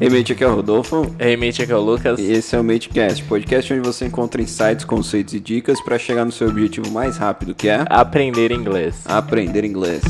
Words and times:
Hey 0.00 0.08
mate, 0.08 0.32
aqui 0.32 0.44
é 0.44 0.46
o 0.46 0.54
Rodolfo. 0.54 1.14
Hey 1.18 1.36
mate, 1.36 1.60
aqui 1.60 1.72
é 1.72 1.76
o 1.76 1.80
Lucas. 1.80 2.20
E 2.20 2.32
esse 2.32 2.54
é 2.54 2.60
o 2.60 2.62
MateCast, 2.62 3.24
podcast 3.24 3.74
onde 3.74 3.82
você 3.82 4.06
encontra 4.06 4.40
insights, 4.40 4.84
conceitos 4.84 5.34
e 5.34 5.40
dicas 5.40 5.80
para 5.80 5.98
chegar 5.98 6.24
no 6.24 6.30
seu 6.30 6.48
objetivo 6.48 6.88
mais 6.90 7.16
rápido, 7.16 7.52
que 7.52 7.68
é 7.68 7.84
aprender 7.90 8.52
inglês. 8.52 8.94
Aprender 9.04 9.64
inglês. 9.64 10.02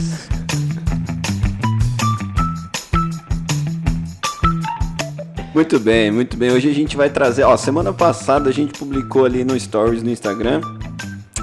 Muito 5.55 5.81
bem, 5.81 6.11
muito 6.11 6.37
bem. 6.37 6.53
Hoje 6.53 6.69
a 6.69 6.75
gente 6.75 6.97
vai 6.97 7.09
trazer. 7.09 7.45
Ó, 7.45 7.57
semana 7.57 7.93
passada 7.93 8.51
a 8.51 8.53
gente 8.53 8.79
publicou 8.79 9.25
ali 9.25 9.43
no 9.43 9.59
Stories 9.59 10.03
no 10.03 10.11
Instagram 10.11 10.61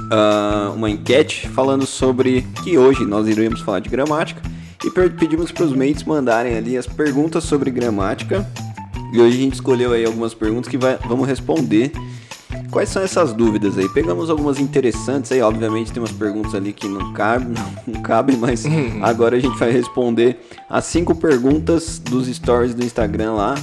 uh, 0.05 0.73
uma 0.73 0.89
enquete 0.89 1.47
falando 1.49 1.85
sobre 1.85 2.41
que 2.63 2.77
hoje 2.77 3.05
nós 3.05 3.27
iremos 3.27 3.61
falar 3.61 3.79
de 3.79 3.89
gramática 3.89 4.41
e 4.83 4.91
pedimos 5.09 5.51
para 5.51 5.65
os 5.65 5.73
mates 5.73 6.03
mandarem 6.03 6.55
ali 6.55 6.77
as 6.77 6.85
perguntas 6.85 7.43
sobre 7.43 7.71
gramática. 7.71 8.47
E 9.11 9.19
hoje 9.19 9.37
a 9.37 9.41
gente 9.41 9.53
escolheu 9.53 9.93
aí 9.93 10.05
algumas 10.05 10.33
perguntas 10.33 10.69
que 10.69 10.77
vai, 10.77 10.97
vamos 11.07 11.27
responder. 11.27 11.91
Quais 12.69 12.89
são 12.89 13.01
essas 13.01 13.33
dúvidas 13.33 13.77
aí? 13.77 13.87
Pegamos 13.89 14.29
algumas 14.29 14.59
interessantes 14.59 15.31
aí, 15.31 15.41
obviamente 15.41 15.91
tem 15.91 16.01
umas 16.01 16.11
perguntas 16.11 16.53
ali 16.53 16.73
que 16.73 16.87
não 16.87 17.13
cabem, 17.13 17.47
não, 17.87 17.93
não 17.93 18.01
cabem, 18.01 18.37
mas 18.37 18.65
agora 19.01 19.37
a 19.37 19.39
gente 19.39 19.57
vai 19.57 19.71
responder 19.71 20.45
as 20.69 20.85
cinco 20.85 21.15
perguntas 21.15 21.99
dos 21.99 22.27
stories 22.27 22.73
do 22.73 22.83
Instagram 22.83 23.33
lá, 23.33 23.55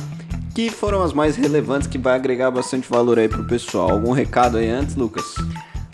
que 0.54 0.70
foram 0.70 1.02
as 1.02 1.12
mais 1.12 1.36
relevantes, 1.36 1.86
que 1.86 1.98
vai 1.98 2.14
agregar 2.14 2.50
bastante 2.50 2.88
valor 2.88 3.18
aí 3.18 3.28
pro 3.28 3.44
pessoal. 3.44 3.90
Algum 3.90 4.12
recado 4.12 4.56
aí 4.56 4.68
antes, 4.68 4.96
Lucas? 4.96 5.34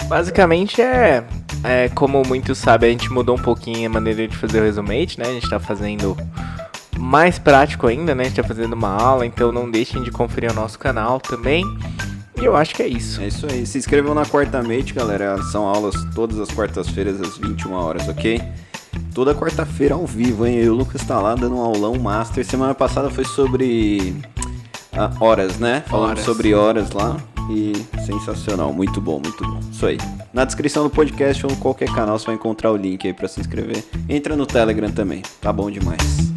Basicamente 0.09 0.80
é, 0.80 1.23
é, 1.62 1.89
como 1.91 2.23
muitos 2.27 2.57
sabem, 2.59 2.89
a 2.89 2.93
gente 2.93 3.11
mudou 3.12 3.37
um 3.37 3.43
pouquinho 3.43 3.89
a 3.89 3.93
maneira 3.93 4.27
de 4.27 4.37
fazer 4.37 4.61
o 4.61 4.65
resumate, 4.65 5.19
né? 5.19 5.27
A 5.27 5.33
gente 5.33 5.48
tá 5.48 5.61
fazendo 5.61 6.17
mais 6.98 7.39
prático 7.39 7.87
ainda, 7.87 8.14
né? 8.14 8.25
A 8.25 8.27
gente 8.27 8.36
tá 8.36 8.42
fazendo 8.42 8.73
uma 8.73 8.91
aula, 8.91 9.27
então 9.27 9.53
não 9.53 9.70
deixem 9.70 10.03
de 10.03 10.11
conferir 10.11 10.51
o 10.51 10.55
nosso 10.55 10.79
canal 10.79 11.20
também. 11.20 11.62
E 12.41 12.45
eu 12.45 12.56
acho 12.56 12.75
que 12.75 12.83
é 12.83 12.89
isso. 12.89 13.20
É 13.20 13.27
isso 13.27 13.47
aí. 13.51 13.67
Se 13.67 13.77
inscrevam 13.77 14.14
na 14.14 14.25
Quarta 14.25 14.62
Mate, 14.62 14.95
galera. 14.95 15.42
São 15.42 15.67
aulas 15.67 15.95
todas 16.14 16.39
as 16.39 16.48
quartas-feiras 16.48 17.20
às 17.20 17.36
21 17.36 17.73
horas, 17.73 18.09
ok? 18.09 18.41
Toda 19.12 19.34
quarta-feira 19.34 19.95
ao 19.95 20.06
vivo, 20.06 20.47
hein? 20.47 20.56
Eu 20.56 20.64
e 20.64 20.70
o 20.70 20.75
Lucas 20.75 21.03
tá 21.05 21.20
lá 21.20 21.34
dando 21.34 21.56
um 21.56 21.61
aulão 21.61 21.98
master. 21.98 22.45
Semana 22.45 22.75
passada 22.75 23.11
foi 23.11 23.25
sobre 23.25 24.17
ah, 24.92 25.11
horas, 25.20 25.59
né? 25.59 25.83
Falando 25.86 26.11
Horas. 26.11 26.25
sobre 26.25 26.55
horas 26.55 26.92
lá. 26.92 27.17
E 27.51 27.73
sensacional, 28.05 28.73
muito 28.73 29.01
bom, 29.01 29.21
muito 29.23 29.43
bom. 29.43 29.59
Isso 29.73 29.87
aí. 29.87 29.97
Na 30.33 30.45
descrição 30.45 30.85
do 30.85 30.91
podcast 30.91 31.47
ou 31.47 31.53
em 31.53 31.57
qualquer 31.57 31.93
canal 31.95 32.19
você 32.19 32.27
vai 32.27 32.35
encontrar 32.35 32.71
o 32.71 32.77
link 32.77 33.07
aí 33.07 33.15
pra 33.15 33.27
se 33.27 33.41
inscrever. 33.41 33.83
Entra 34.09 34.37
no 34.37 34.45
Telegram 34.45 34.91
também, 34.91 35.23
tá 35.41 35.53
bom 35.53 35.71
demais. 35.71 36.29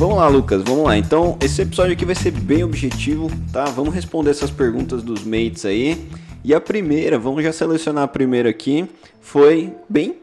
Vamos 0.00 0.16
lá, 0.16 0.28
Lucas, 0.28 0.62
vamos 0.62 0.84
lá. 0.84 0.96
Então, 0.96 1.36
esse 1.42 1.60
episódio 1.60 1.92
aqui 1.92 2.06
vai 2.06 2.14
ser 2.14 2.30
bem 2.30 2.64
objetivo, 2.64 3.30
tá? 3.52 3.66
Vamos 3.66 3.94
responder 3.94 4.30
essas 4.30 4.50
perguntas 4.50 5.02
dos 5.02 5.24
mates 5.24 5.66
aí. 5.66 6.08
E 6.42 6.54
a 6.54 6.60
primeira, 6.60 7.18
vamos 7.18 7.44
já 7.44 7.52
selecionar 7.52 8.04
a 8.04 8.08
primeira 8.08 8.48
aqui, 8.48 8.88
foi 9.20 9.74
bem 9.86 10.16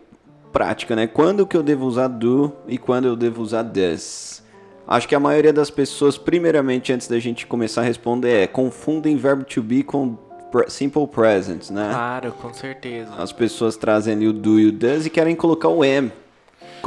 prática, 0.52 0.95
né? 0.95 1.06
Quando 1.06 1.45
que 1.45 1.56
eu 1.56 1.62
devo 1.62 1.86
usar 1.86 2.08
do 2.08 2.52
e 2.68 2.80
quando 2.80 3.06
eu 3.06 3.16
devo 3.16 3.44
usar 3.44 3.62
does? 3.62 4.42
Acho 4.88 5.07
que 5.07 5.13
a 5.13 5.19
maioria 5.19 5.52
das 5.52 5.69
pessoas, 5.69 6.17
primeiramente, 6.17 6.93
antes 6.93 7.09
da 7.09 7.19
gente 7.19 7.45
começar 7.45 7.81
a 7.81 7.83
responder, 7.83 8.43
é 8.43 8.47
confundem 8.47 9.17
verbo 9.17 9.43
to 9.43 9.61
be 9.61 9.83
com 9.83 10.17
simple 10.69 11.05
present, 11.05 11.69
né? 11.69 11.89
Claro, 11.91 12.31
com 12.31 12.53
certeza. 12.53 13.13
As 13.17 13.33
pessoas 13.33 13.75
trazem 13.75 14.13
ali 14.13 14.27
o 14.27 14.33
do 14.33 14.58
e 14.58 14.67
o 14.67 14.71
does 14.71 15.05
e 15.05 15.09
querem 15.09 15.35
colocar 15.35 15.67
o 15.67 15.83
am. 15.83 16.09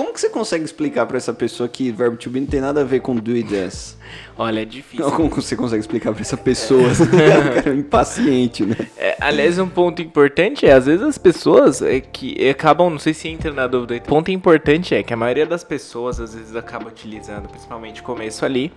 Como 0.01 0.15
que 0.15 0.21
você 0.23 0.31
consegue 0.31 0.65
explicar 0.65 1.05
pra 1.05 1.19
essa 1.19 1.35
pessoa 1.35 1.69
que 1.69 1.93
verbo 1.93 2.17
to 2.17 2.31
be 2.31 2.41
não 2.41 2.47
tem 2.47 2.59
nada 2.59 2.81
a 2.81 2.85
ver 2.85 3.01
com 3.01 3.15
do 3.15 3.37
e 3.37 3.43
does? 3.43 3.99
Olha, 4.39 4.63
é 4.63 4.65
difícil. 4.65 5.05
Não, 5.05 5.15
como 5.15 5.29
você 5.29 5.55
consegue 5.55 5.81
explicar 5.81 6.15
pra 6.15 6.23
essa 6.23 6.39
pessoa? 6.39 6.81
o 6.81 6.97
cara 7.63 7.71
é 7.71 7.75
impaciente, 7.75 8.65
né? 8.65 8.77
É, 8.97 9.15
aliás, 9.21 9.59
um 9.59 9.69
ponto 9.69 10.01
importante 10.01 10.65
é, 10.65 10.73
às 10.73 10.87
vezes 10.87 11.03
as 11.03 11.19
pessoas 11.19 11.83
é, 11.83 12.01
que 12.01 12.49
acabam, 12.49 12.89
não 12.89 12.99
sei 12.99 13.13
se 13.13 13.29
entra 13.29 13.53
na 13.53 13.67
dúvida, 13.67 13.93
aí, 13.93 14.01
ponto 14.01 14.31
importante 14.31 14.95
é 14.95 15.03
que 15.03 15.13
a 15.13 15.17
maioria 15.19 15.45
das 15.45 15.63
pessoas 15.63 16.19
às 16.19 16.35
vezes 16.35 16.57
acaba 16.57 16.89
utilizando, 16.89 17.47
principalmente 17.51 18.01
o 18.01 18.05
começo 18.05 18.43
ali, 18.47 18.73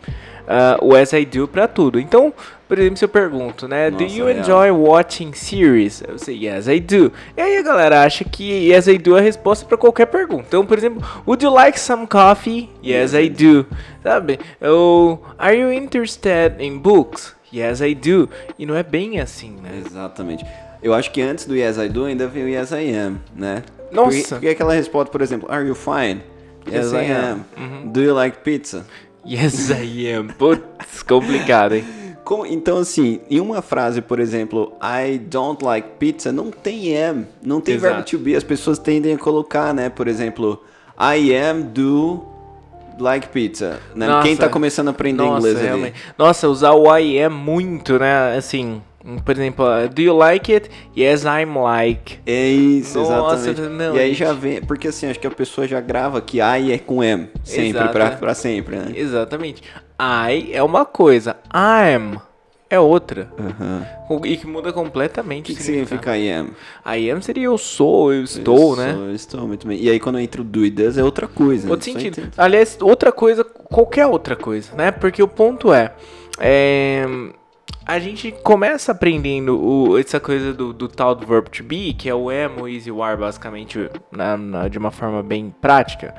ah, 0.45 0.77
o 0.81 0.93
as 0.93 1.13
I 1.13 1.23
do 1.23 1.47
pra 1.47 1.69
tudo. 1.69 2.01
Então, 2.01 2.33
por 2.73 2.79
exemplo, 2.79 2.97
se 2.97 3.05
eu 3.05 3.09
pergunto, 3.09 3.67
né, 3.67 3.91
do 3.91 4.01
Nossa, 4.01 4.15
you 4.15 4.25
real. 4.25 4.39
enjoy 4.39 4.71
watching 4.71 5.31
series? 5.31 6.01
Eu 6.07 6.17
sei, 6.17 6.47
yes 6.47 6.67
I 6.67 6.79
do. 6.79 7.13
E 7.37 7.41
aí 7.41 7.57
a 7.57 7.61
galera 7.61 8.01
acha 8.01 8.23
que 8.23 8.43
yes 8.71 8.87
I 8.87 8.97
do 8.97 9.15
é 9.15 9.19
a 9.19 9.21
resposta 9.21 9.63
pra 9.63 9.77
qualquer 9.77 10.07
pergunta. 10.07 10.45
Então, 10.47 10.65
por 10.65 10.75
exemplo, 10.75 11.07
would 11.27 11.45
you 11.45 11.53
like 11.53 11.79
some 11.79 12.07
coffee? 12.07 12.71
Yes, 12.83 13.13
I 13.13 13.29
do. 13.29 13.67
Sabe? 14.01 14.39
Ou 14.59 15.23
are 15.37 15.55
you 15.55 15.71
interested 15.71 16.55
in 16.59 16.79
books? 16.79 17.35
Yes, 17.53 17.79
I 17.79 17.93
do. 17.93 18.27
E 18.57 18.65
não 18.65 18.75
é 18.75 18.81
bem 18.81 19.19
assim, 19.19 19.55
né? 19.61 19.83
Exatamente. 19.85 20.43
Eu 20.81 20.95
acho 20.95 21.11
que 21.11 21.21
antes 21.21 21.45
do 21.45 21.55
Yes 21.55 21.77
I 21.77 21.89
Do 21.89 22.05
ainda 22.05 22.27
vem 22.27 22.45
o 22.45 22.49
Yes 22.49 22.71
I 22.71 22.91
Am, 22.95 23.19
né? 23.35 23.61
Nossa. 23.91 24.09
Porque, 24.09 24.27
porque 24.29 24.47
aquela 24.49 24.73
resposta, 24.73 25.11
por 25.11 25.21
exemplo, 25.21 25.47
Are 25.51 25.63
you 25.63 25.75
fine? 25.75 26.23
Yes, 26.67 26.91
I 26.91 27.11
am. 27.11 27.45
Uhum. 27.55 27.91
Do 27.91 28.01
you 28.01 28.15
like 28.15 28.39
pizza? 28.39 28.83
Yes, 29.23 29.69
I 29.69 30.11
am. 30.11 30.29
Putz, 30.29 31.03
complicado, 31.03 31.75
hein? 31.75 31.85
Como- 32.23 32.45
então, 32.45 32.77
assim, 32.77 33.19
em 33.29 33.39
uma 33.39 33.61
frase, 33.61 34.01
por 34.01 34.19
exemplo, 34.19 34.73
I 34.81 35.17
don't 35.17 35.63
like 35.63 35.87
pizza, 35.99 36.31
não 36.31 36.51
tem 36.51 36.97
am, 36.97 37.25
não 37.43 37.59
tem 37.59 37.75
Exato. 37.75 37.93
verbo 37.95 38.09
to 38.09 38.17
be. 38.19 38.35
As 38.35 38.43
pessoas 38.43 38.79
tendem 38.79 39.13
a 39.13 39.17
colocar, 39.17 39.73
né? 39.73 39.89
Por 39.89 40.07
exemplo, 40.07 40.63
I 40.97 41.35
am 41.35 41.61
do 41.61 42.23
like 42.99 43.27
pizza. 43.29 43.79
Né? 43.95 44.07
Nossa. 44.07 44.27
Quem 44.27 44.37
tá 44.37 44.47
começando 44.47 44.87
a 44.87 44.91
aprender 44.91 45.23
Nossa, 45.23 45.49
inglês 45.49 45.71
ali? 45.71 45.93
Nossa, 46.17 46.47
usar 46.47 46.71
o 46.71 46.95
I 46.97 47.21
am 47.23 47.33
muito, 47.35 47.99
né? 47.99 48.37
Assim, 48.37 48.81
por 49.25 49.31
exemplo, 49.35 49.65
uh, 49.65 49.89
do 49.89 50.01
you 50.01 50.15
like 50.15 50.53
it? 50.53 50.69
Yes, 50.97 51.23
I'm 51.25 51.57
like. 51.61 52.19
É 52.25 52.47
isso, 52.47 52.99
Nossa, 52.99 53.49
exatamente. 53.49 53.77
não, 53.77 53.95
e 53.95 53.99
aí 53.99 54.13
já 54.13 54.31
vem, 54.31 54.61
porque 54.61 54.87
assim, 54.87 55.09
acho 55.09 55.19
que 55.19 55.27
a 55.27 55.31
pessoa 55.31 55.67
já 55.67 55.81
grava 55.81 56.21
que 56.21 56.37
I 56.37 56.71
é 56.71 56.77
com 56.77 57.03
M, 57.03 57.27
sempre, 57.43 57.69
Exato, 57.71 57.91
pra, 57.91 58.09
né? 58.11 58.15
pra 58.15 58.33
sempre, 58.33 58.75
né? 58.77 58.93
Exatamente. 58.95 59.61
I 59.99 60.51
é 60.53 60.61
uma 60.63 60.85
coisa, 60.85 61.37
I'm 61.53 62.19
é 62.69 62.79
outra. 62.79 63.29
O- 64.09 64.25
E 64.25 64.35
que 64.35 64.47
muda 64.47 64.69
O 64.69 64.73
completamente. 64.73 65.45
que, 65.47 65.55
que 65.55 65.61
o 65.61 65.63
significado. 65.63 66.15
significa 66.15 66.17
I 66.17 66.31
am? 66.31 66.97
I 66.97 67.11
am 67.11 67.21
seria 67.21 67.43
eu 67.43 67.57
sou, 67.57 68.11
eu 68.11 68.23
estou, 68.23 68.71
Eu 68.71 68.75
né? 68.77 68.93
sou, 68.93 69.03
eu 69.05 69.15
estou, 69.15 69.47
muito 69.47 69.67
bem. 69.67 69.79
E 69.79 69.89
aí 69.89 69.99
quando 69.99 70.19
entra 70.19 70.41
o 70.41 70.43
do 70.43 70.65
e 70.65 70.71
does 70.71 70.97
é 70.97 71.03
outra 71.03 71.27
coisa. 71.27 71.69
Outro 71.69 71.85
Só 71.91 71.99
sentido. 71.99 72.31
Aliás, 72.35 72.77
outra 72.81 73.11
coisa, 73.11 73.43
qualquer 73.43 74.07
outra 74.07 74.35
coisa, 74.35 74.73
né? 74.75 74.91
Porque 74.91 75.21
o 75.21 75.27
ponto 75.27 75.71
é. 75.71 75.93
é, 76.39 77.05
a 77.85 77.99
gente 77.99 78.31
começa 78.43 78.91
aprendendo 78.91 79.59
o- 79.63 79.97
essa 79.99 80.19
coisa 80.19 80.51
do, 80.53 80.73
do 80.73 80.87
tal 80.87 81.13
do 81.13 81.27
verb 81.27 81.49
to 81.51 81.63
be, 81.63 81.93
que 81.93 82.09
é 82.09 82.15
o 82.15 82.29
am, 82.31 82.61
o 82.63 82.67
is 82.67 82.87
e 82.87 82.91
o 82.91 83.03
are, 83.03 83.19
basicamente, 83.19 83.87
na- 84.11 84.35
na- 84.37 84.67
de 84.67 84.79
uma 84.79 84.89
forma 84.89 85.21
bem 85.21 85.53
prática. 85.61 86.15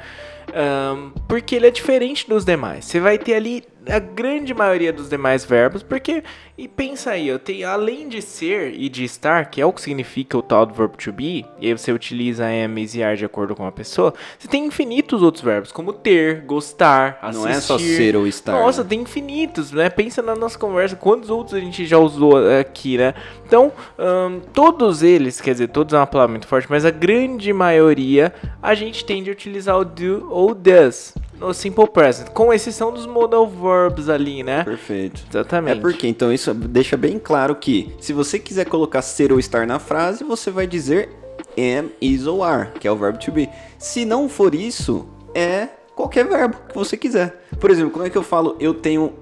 Ahn, 0.55 1.13
porque 1.29 1.57
ele 1.57 1.67
é 1.67 1.71
diferente 1.71 2.29
dos 2.29 2.45
demais. 2.45 2.85
Você 2.85 3.01
vai 3.01 3.19
ter 3.19 3.35
ali 3.35 3.65
a 3.89 3.99
grande 3.99 4.55
maioria 4.55 4.93
dos 4.93 5.09
demais 5.09 5.45
verbos, 5.45 5.83
porque. 5.83 6.23
E 6.57 6.69
pensa 6.69 7.11
aí, 7.11 7.27
eu 7.27 7.37
tenho, 7.37 7.69
além 7.69 8.09
de 8.09 8.23
ser 8.23 8.73
e 8.79 8.89
de 8.89 9.03
estar, 9.03 9.47
que 9.47 9.61
é 9.61 9.67
o 9.67 9.73
que 9.73 9.81
significa 9.81 10.39
o 10.39 10.43
tal 10.43 10.65
do 10.65 10.73
verbo 10.73 10.97
to 10.97 11.13
be, 11.13 11.45
e 11.61 11.67
aí 11.67 11.73
você 11.73 11.91
utiliza 11.91 12.45
am, 12.45 12.79
e 12.79 13.03
are 13.03 13.17
de 13.17 13.25
acordo 13.25 13.57
com 13.57 13.67
a 13.67 13.73
pessoa, 13.73 14.15
você 14.39 14.47
tem 14.47 14.65
infinitos 14.65 15.21
outros 15.21 15.43
verbos, 15.43 15.73
como 15.73 15.93
ter, 15.93 16.43
gostar, 16.43 17.19
assistir. 17.21 17.45
Não 17.45 17.49
é 17.49 17.61
só 17.61 17.77
ser 17.77 18.15
ou 18.15 18.25
estar. 18.25 18.53
Nossa, 18.53 18.85
né? 18.85 18.89
tem 18.89 19.01
infinitos, 19.01 19.73
né? 19.73 19.91
Pensa 19.91 20.23
na 20.23 20.37
nossa 20.37 20.57
conversa, 20.57 20.95
quantos 20.95 21.29
outros 21.29 21.55
a 21.55 21.61
gente 21.61 21.85
já 21.85 21.99
usou 21.99 22.35
aqui, 22.61 22.99
né? 22.99 23.15
Então, 23.45 23.73
ahn, 23.99 24.39
todos 24.53 25.03
eles, 25.03 25.41
quer 25.41 25.53
dizer, 25.53 25.69
todos 25.69 25.93
é 25.93 25.97
uma 25.97 26.07
palavra 26.07 26.31
muito 26.31 26.47
forte, 26.47 26.69
mas 26.71 26.85
a 26.85 26.91
grande 26.91 27.53
maioria 27.53 28.33
a 28.63 28.75
gente 28.77 29.05
tende 29.05 29.29
a 29.29 29.33
utilizar 29.33 29.77
o 29.77 29.85
do 29.85 30.29
ou 30.31 30.55
does 30.55 31.15
no 31.39 31.53
simple 31.53 31.89
present, 31.89 32.29
com 32.31 32.53
exceção 32.53 32.93
dos 32.93 33.07
modal 33.07 33.47
verbs 33.47 34.09
ali, 34.09 34.43
né? 34.43 34.65
Perfeito. 34.65 35.25
Exatamente. 35.29 35.79
É 35.79 35.81
porque, 35.81 36.07
então, 36.07 36.33
isso 36.33 36.53
deixa 36.55 36.97
bem 36.97 37.19
claro 37.19 37.55
que 37.57 37.95
se 37.99 38.13
você 38.13 38.39
quiser 38.39 38.67
colocar 38.67 39.03
ser 39.03 39.33
ou 39.33 39.39
estar 39.39 39.67
na 39.67 39.79
frase, 39.79 40.25
você 40.25 40.51
vai 40.51 40.67
dizer 40.67 41.09
am, 41.57 41.91
is 42.01 42.27
ou 42.27 42.43
are, 42.43 42.71
que 42.79 42.87
é 42.87 42.91
o 42.91 42.97
verbo 42.97 43.19
to 43.19 43.33
be. 43.33 43.49
Se 43.79 44.05
não 44.05 44.29
for 44.29 44.55
isso, 44.55 45.09
é 45.35 45.69
qualquer 45.95 46.27
verbo 46.27 46.57
que 46.69 46.75
você 46.75 46.97
quiser. 46.97 47.45
Por 47.61 47.71
exemplo, 47.71 47.91
como 47.91 48.05
é 48.05 48.11
que 48.11 48.19
eu 48.19 48.23
falo 48.23 48.57
eu 48.59 48.75
tenho 48.75 49.13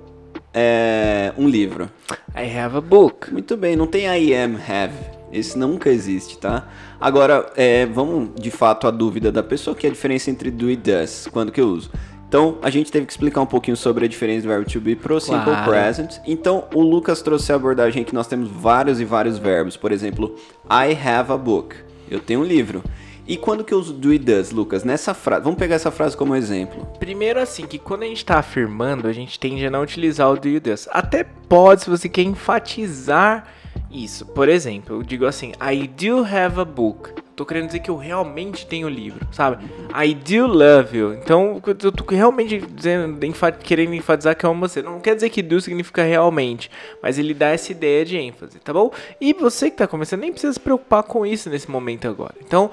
é, 0.52 1.32
um 1.36 1.48
livro? 1.48 1.90
I 2.36 2.58
have 2.58 2.76
a 2.76 2.80
book. 2.80 3.32
Muito 3.32 3.56
bem, 3.56 3.76
não 3.76 3.86
tem 3.86 4.06
I 4.06 4.34
am, 4.34 4.56
have. 4.56 5.21
Esse 5.32 5.58
nunca 5.58 5.88
existe, 5.90 6.36
tá? 6.38 6.68
Agora, 7.00 7.50
é, 7.56 7.86
vamos 7.86 8.30
de 8.40 8.50
fato 8.50 8.86
à 8.86 8.90
dúvida 8.90 9.32
da 9.32 9.42
pessoa, 9.42 9.74
que 9.74 9.86
é 9.86 9.90
a 9.90 9.92
diferença 9.92 10.30
entre 10.30 10.50
do 10.50 10.70
e 10.70 10.76
does. 10.76 11.26
Quando 11.32 11.50
que 11.50 11.60
eu 11.60 11.68
uso? 11.68 11.90
Então, 12.28 12.56
a 12.62 12.70
gente 12.70 12.90
teve 12.90 13.04
que 13.04 13.12
explicar 13.12 13.40
um 13.42 13.46
pouquinho 13.46 13.76
sobre 13.76 14.06
a 14.06 14.08
diferença 14.08 14.42
do 14.42 14.48
verbo 14.48 14.70
to 14.70 14.80
be 14.80 14.96
pro 14.96 15.20
simple 15.20 15.44
Claro. 15.44 15.70
present. 15.70 16.14
Então, 16.26 16.64
o 16.74 16.80
Lucas 16.80 17.20
trouxe 17.20 17.52
a 17.52 17.56
abordagem 17.56 18.04
que 18.04 18.14
nós 18.14 18.26
temos 18.26 18.48
vários 18.48 19.00
e 19.00 19.04
vários 19.04 19.36
verbos. 19.36 19.76
Por 19.76 19.92
exemplo, 19.92 20.34
I 20.64 20.92
have 20.92 21.30
a 21.30 21.36
book. 21.36 21.76
Eu 22.10 22.20
tenho 22.20 22.40
um 22.40 22.44
livro. 22.44 22.82
E 23.28 23.36
quando 23.36 23.62
que 23.62 23.72
eu 23.72 23.78
uso 23.78 23.92
do 23.92 24.12
e 24.12 24.18
does, 24.18 24.50
Lucas? 24.50 24.82
Nessa 24.82 25.12
frase. 25.14 25.44
Vamos 25.44 25.58
pegar 25.58 25.74
essa 25.76 25.90
frase 25.90 26.16
como 26.16 26.34
exemplo. 26.34 26.86
Primeiro 26.98 27.38
assim, 27.38 27.66
que 27.66 27.78
quando 27.78 28.02
a 28.02 28.06
gente 28.06 28.24
tá 28.24 28.38
afirmando, 28.38 29.06
a 29.06 29.12
gente 29.12 29.38
tende 29.38 29.64
a 29.66 29.70
não 29.70 29.82
utilizar 29.82 30.30
o 30.30 30.36
do 30.36 30.48
you 30.48 30.60
does. 30.60 30.88
Até 30.90 31.24
pode 31.24 31.82
se 31.82 31.90
você 31.90 32.08
quer 32.08 32.22
enfatizar 32.22 33.46
isso. 33.92 34.26
Por 34.26 34.48
exemplo, 34.48 34.96
eu 34.96 35.02
digo 35.02 35.26
assim, 35.26 35.52
I 35.60 35.86
do 35.86 36.24
have 36.24 36.60
a 36.60 36.64
book. 36.64 37.10
Tô 37.34 37.46
querendo 37.46 37.66
dizer 37.66 37.80
que 37.80 37.90
eu 37.90 37.96
realmente 37.96 38.66
tenho 38.66 38.86
o 38.86 38.90
livro, 38.90 39.26
sabe? 39.32 39.64
I 39.94 40.14
do 40.14 40.46
love 40.46 40.96
you. 40.96 41.14
Então, 41.14 41.60
eu 41.66 41.90
tô 41.90 42.04
realmente 42.14 42.58
dizendo, 42.58 43.18
querendo 43.64 43.94
enfatizar 43.94 44.36
que 44.36 44.44
eu 44.44 44.50
amo 44.50 44.60
você. 44.68 44.82
Não 44.82 45.00
quer 45.00 45.14
dizer 45.14 45.30
que 45.30 45.40
do 45.42 45.58
significa 45.60 46.02
realmente, 46.02 46.70
mas 47.02 47.18
ele 47.18 47.32
dá 47.32 47.48
essa 47.48 47.72
ideia 47.72 48.04
de 48.04 48.18
ênfase, 48.18 48.58
tá 48.58 48.72
bom? 48.72 48.92
E 49.18 49.32
você 49.32 49.70
que 49.70 49.78
tá 49.78 49.86
começando, 49.86 50.20
nem 50.20 50.30
precisa 50.30 50.52
se 50.52 50.60
preocupar 50.60 51.02
com 51.04 51.24
isso 51.24 51.48
nesse 51.48 51.70
momento 51.70 52.06
agora. 52.06 52.34
Então, 52.46 52.70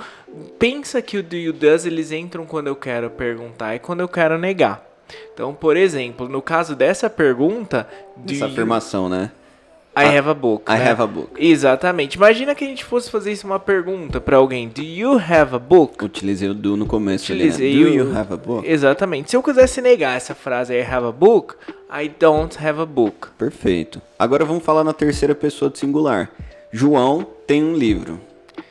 pensa 0.60 1.01
que 1.01 1.18
o 1.18 1.24
do 1.24 1.36
you 1.38 1.54
does, 1.54 1.86
eles 1.86 2.12
entram 2.12 2.45
quando 2.45 2.68
eu 2.68 2.75
quero 2.75 3.10
perguntar 3.10 3.75
e 3.75 3.80
quando 3.80 4.01
eu 4.01 4.10
quero 4.10 4.38
negar. 4.38 4.86
Então, 5.33 5.54
por 5.54 5.77
exemplo, 5.77 6.27
no 6.27 6.42
caso 6.42 6.75
dessa 6.75 7.10
pergunta, 7.10 7.88
Essa 8.30 8.45
you- 8.45 8.51
afirmação, 8.51 9.07
né? 9.10 9.31
I 10.01 10.18
have 10.18 10.30
a 10.30 10.34
book. 10.34 10.72
I 10.72 10.78
né? 10.78 10.90
have 10.90 11.01
a 11.01 11.07
book. 11.07 11.31
Exatamente. 11.38 12.16
Imagina 12.16 12.56
que 12.56 12.63
a 12.63 12.68
gente 12.68 12.86
fosse 12.86 13.10
fazer 13.10 13.31
isso 13.31 13.46
uma 13.46 13.60
pergunta 13.60 14.22
pra 14.22 14.38
alguém. 14.38 14.69
Do 14.69 14.81
you 14.81 15.18
have 15.18 15.56
a 15.56 15.60
book? 15.60 16.04
Utilizei 16.04 16.50
o 16.50 16.54
do 16.54 16.78
no 16.78 16.86
começo 16.86 17.31
Utilizei 17.31 17.72
ali, 17.72 17.84
né? 17.84 17.90
Do 17.90 17.96
you 17.96 18.18
have 18.18 18.34
a 18.34 18.38
book? 18.38 18.69
Exatamente. 18.69 19.30
Se 19.30 19.36
eu 19.36 19.44
quisesse 19.44 19.81
negar 19.81 20.16
essa 20.16 20.34
frase 20.34 20.74
I 20.74 20.81
have 20.81 21.06
a 21.06 21.12
book, 21.12 21.56
I 21.92 22.10
don't 22.19 22.57
have 22.63 22.80
a 22.80 22.86
book. 22.86 23.30
Perfeito. 23.38 24.01
Agora 24.18 24.46
vamos 24.46 24.63
falar 24.63 24.84
na 24.84 24.94
terceira 24.94 25.36
pessoa 25.36 25.69
do 25.69 25.78
singular. 25.78 26.30
João 26.72 27.25
tem 27.46 27.63
um 27.63 27.74
livro. 27.74 28.19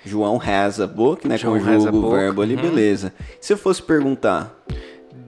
João 0.05 0.41
has 0.41 0.81
a 0.81 0.87
book, 0.87 1.27
né? 1.27 1.37
João 1.37 1.59
Conjuga 1.59 1.97
o 1.97 2.11
verbo 2.11 2.43
ali, 2.43 2.55
uhum. 2.55 2.63
beleza. 2.63 3.13
Se 3.41 3.53
eu 3.53 3.59
fosse 3.59 3.83
perguntar, 3.83 4.55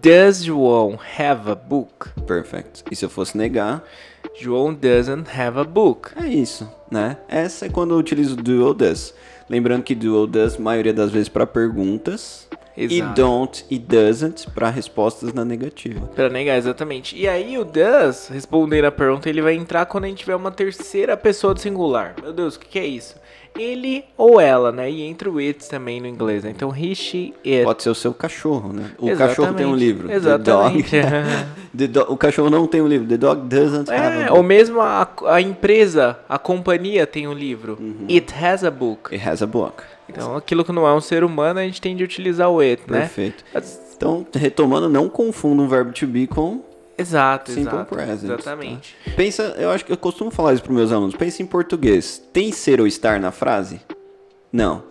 Does 0.03 0.43
João 0.43 0.99
have 1.19 1.51
a 1.51 1.55
book? 1.55 2.09
perfect. 2.27 2.85
E 2.91 2.97
se 2.97 3.05
eu 3.05 3.11
fosse 3.11 3.37
negar, 3.37 3.85
João 4.41 4.73
doesn't 4.73 5.29
have 5.39 5.59
a 5.59 5.65
book. 5.65 6.13
é 6.17 6.27
isso, 6.27 6.67
né? 6.91 7.19
Essa 7.29 7.67
é 7.67 7.69
quando 7.69 7.93
eu 7.93 7.99
utilizo 7.99 8.35
do 8.37 8.65
ou 8.65 8.73
does. 8.73 9.13
Lembrando 9.51 9.83
que 9.83 9.95
do 9.95 10.17
ou 10.17 10.27
does, 10.27 10.57
maioria 10.57 10.95
das 10.95 11.11
vezes 11.11 11.29
para 11.29 11.47
perguntas. 11.47 12.49
E 12.77 12.85
Exato. 12.85 13.15
don't 13.21 13.65
e 13.69 13.79
doesn't 13.79 14.49
para 14.53 14.71
respostas 14.71 15.35
na 15.35 15.45
negativa. 15.45 16.07
Pra 16.15 16.31
negar, 16.31 16.57
exatamente. 16.57 17.15
E 17.15 17.29
aí 17.29 17.59
o 17.59 17.65
does, 17.65 18.29
respondendo 18.29 18.87
a 18.87 18.93
pergunta, 18.93 19.29
ele 19.29 19.43
vai 19.43 19.55
entrar 19.55 19.85
quando 19.85 20.05
a 20.05 20.09
gente 20.09 20.21
tiver 20.21 20.37
uma 20.37 20.51
terceira 20.51 21.17
pessoa 21.17 21.53
do 21.53 21.61
singular. 21.61 22.15
Meu 22.23 22.33
Deus, 22.33 22.55
o 22.55 22.61
que, 22.61 22.69
que 22.69 22.79
é 22.79 22.87
isso? 22.87 23.17
Ele 23.59 24.05
ou 24.17 24.41
ela, 24.41 24.71
né? 24.73 24.91
E 24.91 25.03
entra 25.03 25.31
o 25.31 25.39
it 25.39 25.69
também 25.69 26.01
no 26.01 26.07
inglês, 26.07 26.45
né? 26.45 26.51
Então 26.55 26.71
he, 26.75 26.95
she, 26.95 27.35
it. 27.45 27.65
Pode 27.65 27.83
ser 27.83 27.91
o 27.91 27.95
seu 27.95 28.15
cachorro, 28.15 28.73
né? 28.73 28.91
O 28.99 29.09
Exatamente. 29.09 29.19
cachorro 29.37 29.55
tem 29.55 29.67
um 29.67 29.75
livro. 29.75 30.09
The 30.09 30.15
Exatamente. 30.15 31.01
dog- 31.01 31.11
The 31.77 31.87
do- 31.87 32.13
o 32.13 32.17
cachorro 32.17 32.51
não 32.51 32.67
tem 32.67 32.81
um 32.81 32.87
livro. 32.89 33.07
The 33.09 33.17
dog 33.17 33.43
doesn't 33.49 33.91
have 33.91 34.01
a 34.01 34.11
É, 34.21 34.25
book. 34.27 34.37
ou 34.37 34.43
mesmo 34.43 34.81
a, 34.81 35.09
a 35.27 35.41
empresa, 35.41 36.19
a 36.29 36.39
companhia 36.39 37.07
tem 37.07 37.27
um 37.29 37.33
livro. 37.33 37.77
Uhum. 37.81 38.07
It 38.09 38.33
has 38.35 38.65
a 38.65 38.71
book. 38.71 39.15
It 39.15 39.27
has 39.29 39.43
a 39.43 39.47
book. 39.47 39.83
Então, 40.09 40.37
aquilo 40.37 40.65
que 40.65 40.73
não 40.73 40.87
é 40.89 40.93
um 40.93 41.01
ser 41.01 41.23
humano, 41.23 41.61
a 41.61 41.63
gente 41.63 41.81
tende 41.81 42.03
a 42.03 42.05
utilizar 42.05 42.51
o 42.51 42.59
it, 42.61 42.83
né? 42.89 43.01
Perfeito. 43.03 43.45
Então, 43.97 44.27
retomando, 44.35 44.89
não 44.89 45.09
confunda 45.09 45.63
um 45.63 45.69
verbo 45.69 45.93
to 45.93 46.07
be 46.07 46.27
com 46.27 46.63
Exato, 47.01 47.51
simple 47.51 47.75
exato. 47.75 47.95
present. 47.95 48.31
Exatamente. 48.31 48.97
tá? 49.05 49.11
Pensa, 49.17 49.43
eu 49.59 49.71
acho 49.71 49.85
que 49.85 49.93
eu 49.93 49.97
costumo 49.97 50.31
falar 50.31 50.55
isso 50.55 50.63
para 50.63 50.73
meus 50.73 50.93
alunos. 50.93 51.15
Pensa 51.15 51.43
em 51.43 51.47
português. 51.47 52.23
Tem 52.33 52.53
ser 52.53 52.81
ou 52.81 52.87
estar 52.87 53.19
na 53.19 53.31
frase? 53.31 53.81
Não. 54.53 54.85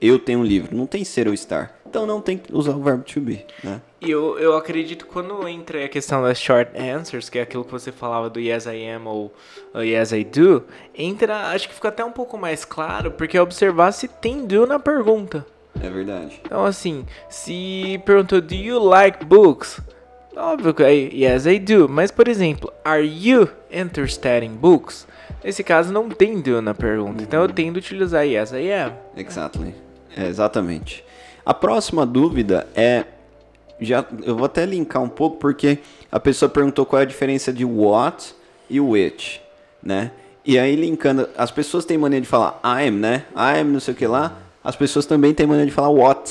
Eu 0.00 0.18
tenho 0.18 0.40
um 0.40 0.44
livro. 0.44 0.76
Não 0.76 0.86
tem 0.86 1.04
ser 1.04 1.28
ou 1.28 1.34
estar. 1.34 1.82
Então 1.92 2.06
não 2.06 2.22
tem 2.22 2.38
que 2.38 2.50
usar 2.56 2.72
o 2.72 2.82
verbo 2.82 3.04
to 3.04 3.20
be, 3.20 3.44
né? 3.62 3.78
E 4.00 4.10
eu, 4.10 4.38
eu 4.38 4.56
acredito 4.56 5.04
que 5.04 5.12
quando 5.12 5.46
entra 5.46 5.84
a 5.84 5.88
questão 5.90 6.22
das 6.22 6.40
short 6.40 6.72
answers, 6.74 7.28
que 7.28 7.38
é 7.38 7.42
aquilo 7.42 7.66
que 7.66 7.70
você 7.70 7.92
falava 7.92 8.30
do 8.30 8.40
yes 8.40 8.64
I 8.64 8.88
am 8.88 9.06
ou 9.06 9.30
uh, 9.74 9.82
yes 9.82 10.10
I 10.10 10.24
do, 10.24 10.64
entra, 10.94 11.50
acho 11.50 11.68
que 11.68 11.74
fica 11.74 11.88
até 11.88 12.02
um 12.02 12.10
pouco 12.10 12.38
mais 12.38 12.64
claro, 12.64 13.10
porque 13.10 13.36
é 13.36 13.42
observar 13.42 13.92
se 13.92 14.08
tem 14.08 14.46
do 14.46 14.66
na 14.66 14.78
pergunta. 14.78 15.44
É 15.82 15.90
verdade. 15.90 16.40
Então, 16.42 16.64
assim, 16.64 17.04
se 17.28 18.00
perguntou, 18.06 18.40
do 18.40 18.54
you 18.54 18.78
like 18.78 19.22
books? 19.24 19.78
Óbvio 20.36 20.72
que 20.72 20.82
yes 20.84 21.46
I 21.46 21.58
do. 21.58 21.88
Mas, 21.88 22.10
por 22.10 22.28
exemplo, 22.28 22.72
are 22.84 23.04
you 23.04 23.48
interested 23.70 24.44
in 24.44 24.50
books? 24.50 25.06
Nesse 25.44 25.62
caso, 25.62 25.92
não 25.92 26.08
tem 26.08 26.40
do 26.40 26.62
na 26.62 26.72
pergunta. 26.72 27.22
Então, 27.22 27.42
eu 27.42 27.48
tendo 27.48 27.76
utilizar 27.76 28.26
yes 28.26 28.52
I 28.52 28.72
am. 28.72 28.92
Exactly. 29.16 29.74
É, 30.16 30.26
exatamente. 30.26 31.04
A 31.44 31.52
próxima 31.52 32.06
dúvida 32.06 32.66
é. 32.74 33.04
Já, 33.80 34.04
eu 34.22 34.36
vou 34.36 34.46
até 34.46 34.64
linkar 34.64 35.02
um 35.02 35.08
pouco 35.08 35.38
porque 35.38 35.78
a 36.10 36.20
pessoa 36.20 36.48
perguntou 36.48 36.86
qual 36.86 37.00
é 37.00 37.02
a 37.02 37.06
diferença 37.06 37.52
de 37.52 37.64
what 37.64 38.32
e 38.70 38.80
which, 38.80 39.40
né? 39.82 40.12
E 40.44 40.56
aí 40.56 40.76
linkando, 40.76 41.28
as 41.36 41.50
pessoas 41.50 41.84
têm 41.84 41.98
mania 41.98 42.20
de 42.20 42.28
falar 42.28 42.60
I'm, 42.64 42.92
né? 42.92 43.24
I'm 43.34 43.64
não 43.64 43.80
sei 43.80 43.92
o 43.92 43.96
que 43.96 44.06
lá. 44.06 44.38
As 44.62 44.76
pessoas 44.76 45.04
também 45.04 45.34
têm 45.34 45.46
mania 45.46 45.66
de 45.66 45.72
falar 45.72 45.88
what. 45.88 46.30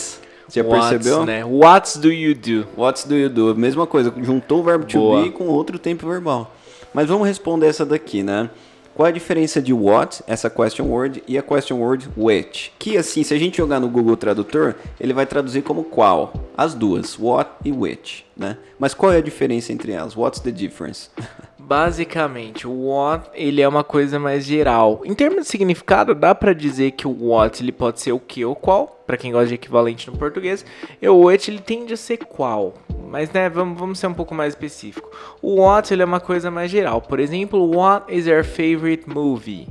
Você 0.51 0.62
já 0.62 0.68
What's, 0.68 0.89
percebeu? 0.89 1.25
né? 1.25 1.45
What 1.45 1.98
do 2.00 2.12
you 2.12 2.36
do? 2.36 2.68
What 2.75 3.07
do 3.07 3.15
you 3.15 3.30
do? 3.30 3.56
Mesma 3.56 3.88
coisa, 3.88 4.13
juntou 4.21 4.59
o 4.59 4.63
verbo 4.63 4.86
to 4.86 4.98
Boa. 4.98 5.24
be 5.24 5.31
com 5.31 5.48
outro 5.48 5.80
tempo 5.80 6.06
verbal. 6.06 6.53
Mas 6.94 7.07
vamos 7.07 7.25
responder 7.25 7.68
essa 7.68 7.86
daqui, 7.86 8.21
né? 8.21 8.50
Qual 8.94 9.07
a 9.07 9.12
diferença 9.12 9.62
de 9.62 9.71
what, 9.71 10.21
essa 10.27 10.50
question 10.50 10.86
word, 10.88 11.24
e 11.25 11.38
a 11.38 11.42
question 11.42 11.77
word 11.80 12.09
which? 12.18 12.74
Que 12.77 12.98
assim, 12.98 13.24
se 13.24 13.33
a 13.33 13.39
gente 13.39 13.56
jogar 13.56 13.80
no 13.80 13.88
Google 13.88 14.18
Tradutor, 14.18 14.75
ele 15.00 15.13
vai 15.13 15.25
traduzir 15.25 15.62
como 15.62 15.86
qual. 15.86 16.33
As 16.57 16.74
duas, 16.74 17.18
what 17.18 17.50
e 17.63 17.71
which, 17.71 18.25
né? 18.36 18.57
Mas 18.77 18.94
qual 18.94 19.13
é 19.13 19.18
a 19.18 19.21
diferença 19.21 19.71
entre 19.71 19.94
elas? 19.94 20.18
What's 20.18 20.42
the 20.42 20.51
difference? 20.51 21.09
Basicamente, 21.71 22.68
o 22.68 22.88
what 22.88 23.29
ele 23.33 23.62
é 23.62 23.68
uma 23.68 23.81
coisa 23.81 24.19
mais 24.19 24.44
geral. 24.44 25.03
Em 25.06 25.13
termos 25.13 25.44
de 25.44 25.47
significado, 25.47 26.13
dá 26.13 26.35
pra 26.35 26.51
dizer 26.51 26.91
que 26.91 27.07
o 27.07 27.29
what 27.29 27.63
ele 27.63 27.71
pode 27.71 28.01
ser 28.01 28.12
o 28.12 28.19
que 28.19 28.44
ou 28.44 28.53
qual, 28.53 29.01
Pra 29.07 29.15
quem 29.15 29.31
gosta 29.31 29.47
de 29.47 29.53
equivalente 29.56 30.12
no 30.12 30.18
português. 30.18 30.65
E 31.01 31.07
o 31.07 31.25
which 31.25 31.50
ele 31.50 31.59
tende 31.59 31.94
a 31.94 31.97
ser 31.97 32.18
qual. 32.18 32.73
Mas 33.09 33.31
né, 33.31 33.50
vamos, 33.50 33.79
vamos 33.79 34.00
ser 34.00 34.07
um 34.07 34.13
pouco 34.13 34.35
mais 34.35 34.53
específico. 34.53 35.09
O 35.41 35.62
what 35.62 35.94
ele 35.94 36.01
é 36.01 36.06
uma 36.06 36.19
coisa 36.19 36.51
mais 36.51 36.69
geral. 36.69 37.01
Por 37.01 37.21
exemplo, 37.21 37.73
what 37.73 38.13
is 38.13 38.27
your 38.27 38.44
favorite 38.44 39.09
movie? 39.09 39.69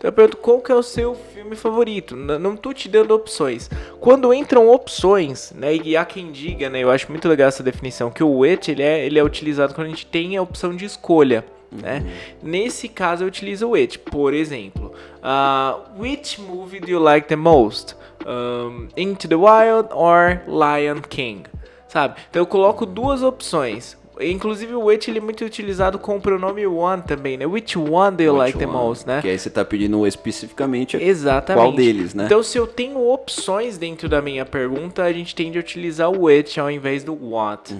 Então 0.00 0.08
eu 0.08 0.12
pergunto 0.14 0.38
qual 0.38 0.62
que 0.62 0.72
é 0.72 0.74
o 0.74 0.82
seu 0.82 1.14
filme 1.14 1.54
favorito. 1.54 2.16
Não 2.16 2.56
tô 2.56 2.72
te 2.72 2.88
dando 2.88 3.14
opções. 3.14 3.68
Quando 4.00 4.32
entram 4.32 4.70
opções, 4.70 5.52
né, 5.54 5.76
e 5.76 5.94
há 5.94 6.06
quem 6.06 6.32
diga, 6.32 6.70
né, 6.70 6.82
eu 6.82 6.90
acho 6.90 7.10
muito 7.10 7.28
legal 7.28 7.48
essa 7.48 7.62
definição, 7.62 8.10
que 8.10 8.24
o 8.24 8.38
which 8.38 8.70
ele 8.70 8.82
é, 8.82 9.04
ele 9.04 9.18
é 9.18 9.22
utilizado 9.22 9.74
quando 9.74 9.88
a 9.88 9.90
gente 9.90 10.06
tem 10.06 10.38
a 10.38 10.42
opção 10.42 10.74
de 10.74 10.86
escolha. 10.86 11.44
Né? 11.70 12.02
Nesse 12.42 12.88
caso 12.88 13.24
eu 13.24 13.28
utilizo 13.28 13.66
o 13.66 13.70
which. 13.72 13.98
Por 13.98 14.32
exemplo, 14.32 14.90
uh, 15.18 16.00
which 16.00 16.40
movie 16.40 16.80
do 16.80 16.90
you 16.90 16.98
like 16.98 17.28
the 17.28 17.36
most? 17.36 17.94
Um, 18.26 18.88
Into 18.96 19.28
the 19.28 19.36
Wild 19.36 19.90
or 19.92 20.40
Lion 20.46 21.02
King? 21.02 21.42
Sabe? 21.88 22.18
Então 22.30 22.40
eu 22.40 22.46
coloco 22.46 22.86
duas 22.86 23.22
opções. 23.22 23.99
Inclusive 24.22 24.74
o 24.74 24.84
which 24.84 25.10
ele 25.10 25.18
é 25.18 25.22
muito 25.22 25.44
utilizado 25.44 25.98
com 25.98 26.16
o 26.16 26.20
pronome 26.20 26.66
one 26.66 27.02
também, 27.02 27.36
né? 27.36 27.46
Which 27.46 27.78
one 27.78 28.16
do 28.16 28.22
you 28.22 28.34
like 28.34 28.58
the 28.58 28.64
Which 28.64 28.76
one? 28.76 28.86
most, 28.86 29.06
né? 29.06 29.20
Que 29.22 29.28
aí 29.28 29.38
você 29.38 29.50
tá 29.50 29.64
pedindo 29.64 30.06
especificamente 30.06 30.96
Exatamente. 30.96 31.64
qual 31.64 31.72
deles, 31.72 32.14
né? 32.14 32.26
Então, 32.26 32.42
se 32.42 32.58
eu 32.58 32.66
tenho 32.66 33.08
opções 33.08 33.78
dentro 33.78 34.08
da 34.08 34.20
minha 34.20 34.44
pergunta, 34.44 35.02
a 35.02 35.12
gente 35.12 35.34
tende 35.34 35.58
a 35.58 35.60
utilizar 35.60 36.10
o 36.10 36.24
which 36.24 36.58
ao 36.60 36.70
invés 36.70 37.04
do 37.04 37.14
what. 37.14 37.74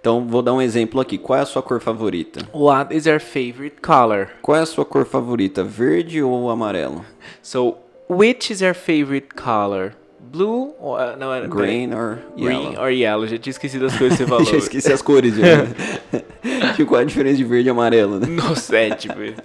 Então, 0.00 0.26
vou 0.26 0.42
dar 0.42 0.52
um 0.54 0.62
exemplo 0.62 1.00
aqui. 1.00 1.18
Qual 1.18 1.38
é 1.38 1.42
a 1.42 1.46
sua 1.46 1.62
cor 1.62 1.80
favorita? 1.80 2.40
What 2.54 2.94
is 2.96 3.06
your 3.06 3.20
favorite 3.20 3.76
color? 3.80 4.28
Qual 4.42 4.56
é 4.56 4.60
a 4.60 4.66
sua 4.66 4.84
cor 4.84 5.04
favorita? 5.04 5.62
Verde 5.62 6.22
ou 6.22 6.50
amarelo? 6.50 7.04
So, 7.42 7.76
which 8.08 8.52
is 8.52 8.60
your 8.60 8.74
favorite 8.74 9.28
color? 9.34 9.94
Blue 10.28 10.74
or 10.78 11.00
uh, 11.00 11.16
não 11.18 11.32
era 11.32 11.48
Green 11.48 11.94
or 11.94 12.18
Green 12.36 12.72
yellow? 12.72 12.82
or 12.82 12.90
yellow? 12.90 13.26
Já 13.26 13.38
tinha 13.38 13.50
esquecido 13.50 13.86
as 13.86 13.96
coisas 13.96 14.18
que 14.18 14.24
você 14.24 14.28
falou. 14.30 14.44
Já 14.44 14.56
esqueci 14.56 14.92
as 14.92 15.00
cores, 15.00 15.34
já. 15.34 15.66
tipo, 16.76 16.90
qual 16.90 17.00
a 17.00 17.04
diferença 17.04 17.36
de 17.36 17.44
verde 17.44 17.68
e 17.68 17.70
amarelo, 17.70 18.20
né? 18.20 18.26
No 18.26 18.54
set, 18.54 19.08
velho. 19.08 19.36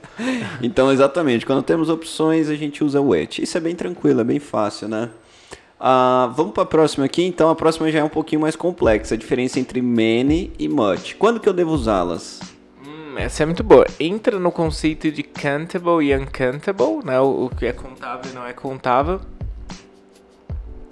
Então, 0.62 0.92
exatamente, 0.92 1.46
quando 1.46 1.64
temos 1.64 1.90
opções, 1.90 2.50
a 2.50 2.56
gente 2.56 2.84
usa 2.84 3.00
o 3.00 3.10
which. 3.10 3.42
Isso 3.42 3.58
é 3.58 3.62
bem 3.62 3.76
tranquilo, 3.76 4.22
é 4.22 4.24
bem 4.24 4.40
fácil, 4.40 4.88
né? 4.90 5.10
Ah, 5.80 6.32
vamos 6.36 6.54
para 6.54 6.64
a 6.64 6.66
próxima 6.66 7.06
aqui. 7.06 7.24
Então, 7.24 7.50
a 7.50 7.56
próxima 7.56 7.92
já 7.92 8.00
é 8.00 8.04
um 8.04 8.10
pouquinho 8.10 8.42
mais 8.42 8.56
complexa. 8.56 9.16
A 9.16 9.18
diferença 9.18 9.60
entre 9.60 9.82
many 9.82 10.52
e 10.60 10.68
much. 10.70 11.16
Quando 11.16 11.40
que 11.40 11.48
eu 11.48 11.54
devo 11.54 11.72
usá-las? 11.72 12.40
Hum, 12.86 13.18
essa 13.18 13.44
é 13.44 13.46
muito 13.46 13.64
boa. 13.64 13.86
Entra 14.00 14.40
no 14.40 14.52
conceito 14.52 15.12
de 15.12 15.24
countable 15.24 16.06
e 16.06 16.16
uncountable, 16.16 17.06
né? 17.06 17.20
O 17.20 17.50
que 17.50 17.66
é 17.66 17.74
contável 17.74 18.32
e 18.32 18.36
não 18.36 18.46
é 18.46 18.54
contável. 18.54 19.20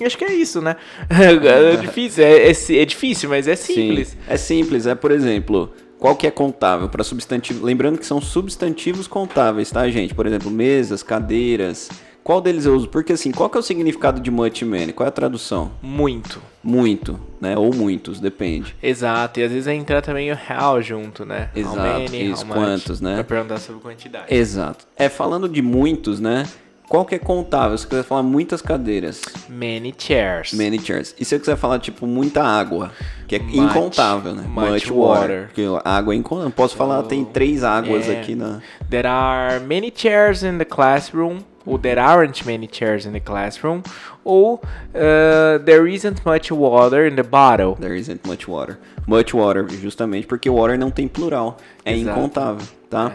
Acho 0.06 0.18
que 0.18 0.26
é 0.26 0.34
isso, 0.34 0.62
né? 0.62 0.76
É 1.10 1.76
difícil, 1.76 2.24
é, 2.24 2.48
é, 2.48 2.52
é 2.52 2.86
difícil, 2.86 3.30
mas 3.30 3.48
é 3.48 3.56
simples. 3.56 4.10
Sim, 4.10 4.18
é 4.28 4.38
simples, 4.38 4.86
é 4.86 4.96
por 4.96 5.12
exemplo, 5.12 5.72
qual 6.00 6.16
que 6.16 6.26
é 6.26 6.32
contável 6.32 6.90
para 6.90 7.04
substantivo? 7.04 7.64
Lembrando 7.64 7.98
que 7.98 8.06
são 8.06 8.20
substantivos 8.20 9.08
contáveis, 9.08 9.70
tá, 9.70 9.88
gente? 9.90 10.16
Por 10.16 10.26
exemplo, 10.26 10.50
mesas, 10.50 11.04
cadeiras. 11.04 11.90
Qual 12.24 12.40
deles 12.40 12.66
eu 12.66 12.76
uso? 12.76 12.88
Porque 12.88 13.14
assim, 13.14 13.32
qual 13.32 13.50
que 13.50 13.58
é 13.58 13.60
o 13.60 13.64
significado 13.64 14.20
de 14.20 14.30
much 14.30 14.64
many? 14.64 14.94
Qual 14.94 15.06
é 15.06 15.10
a 15.10 15.12
tradução? 15.12 15.72
Muito. 15.82 16.42
Muito, 16.64 17.20
né? 17.40 17.58
Ou 17.58 17.74
muitos, 17.74 18.20
depende. 18.20 18.76
Exato, 18.82 19.40
e 19.40 19.44
às 19.44 19.52
vezes 19.52 19.66
vai 19.66 19.76
entrar 19.76 20.02
também 20.02 20.32
o 20.32 20.36
how 20.36 20.82
junto, 20.82 21.26
né? 21.26 21.50
Exato, 21.56 21.78
how 21.78 21.84
many, 21.84 22.32
isso, 22.32 22.42
how 22.44 22.48
much, 22.48 22.58
quantos, 22.58 23.02
né? 23.02 23.16
Pra 23.16 23.24
perguntar 23.24 23.58
sobre 23.60 23.82
quantidade. 23.82 24.26
Exato. 24.34 24.86
É, 24.96 25.10
falando 25.10 25.50
de 25.50 25.62
muitos, 25.62 26.20
né? 26.20 26.48
Qual 26.92 27.06
que 27.06 27.16
é 27.16 27.20
contável? 27.20 27.78
Se 27.78 27.84
você 27.86 27.90
quiser 27.90 28.04
falar 28.04 28.22
muitas 28.22 28.62
cadeiras. 28.62 29.22
Many 29.48 29.96
chairs. 29.98 30.52
Many 30.52 30.78
chairs. 30.78 31.16
E 31.18 31.24
se 31.24 31.30
você 31.30 31.40
quiser 31.40 31.56
falar, 31.56 31.80
tipo, 31.80 32.06
muita 32.06 32.44
água? 32.44 32.92
Que 33.30 33.38
é 33.38 33.40
Much, 33.40 33.56
incontável, 33.56 34.36
né? 34.36 34.44
much 34.46 34.92
water. 34.92 35.46
Porque 35.46 35.64
a 35.86 35.96
água 35.96 36.14
é 36.14 36.18
incontável. 36.18 36.52
Posso 36.52 36.76
falar, 36.76 37.00
Oh, 37.00 37.04
tem 37.04 37.24
três 37.24 37.64
águas 37.64 38.10
é. 38.10 38.20
aqui 38.20 38.36
na... 38.36 38.60
There 38.90 39.08
are 39.08 39.62
many 39.62 39.90
chairs 39.96 40.44
in 40.44 40.58
the 40.58 40.66
classroom. 40.66 41.38
Ou 41.66 41.80
there 41.80 41.98
aren't 41.98 42.46
many 42.46 42.68
chairs 42.70 43.06
in 43.06 43.14
the 43.14 43.22
classroom. 43.22 43.84
Ou 44.26 44.56
uh, 44.56 45.64
there 45.64 45.90
isn't 45.90 46.22
much 46.26 46.52
water 46.52 47.08
in 47.08 47.16
the 47.16 47.24
bottle. 47.24 47.76
There 47.80 47.98
isn't 47.98 48.28
much 48.28 48.50
water. 48.50 48.78
Much 49.08 49.34
water, 49.34 49.66
justamente 49.70 50.28
porque 50.28 50.50
water 50.50 50.78
não 50.78 50.92
tem 50.92 51.08
plural. 51.08 51.56
É 51.86 51.96
Exato. 51.96 52.20
incontável, 52.20 52.68
tá? 52.90 53.14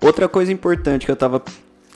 Outra 0.00 0.28
coisa 0.28 0.52
importante 0.52 1.06
que 1.06 1.12
eu 1.12 1.16
tava. 1.16 1.40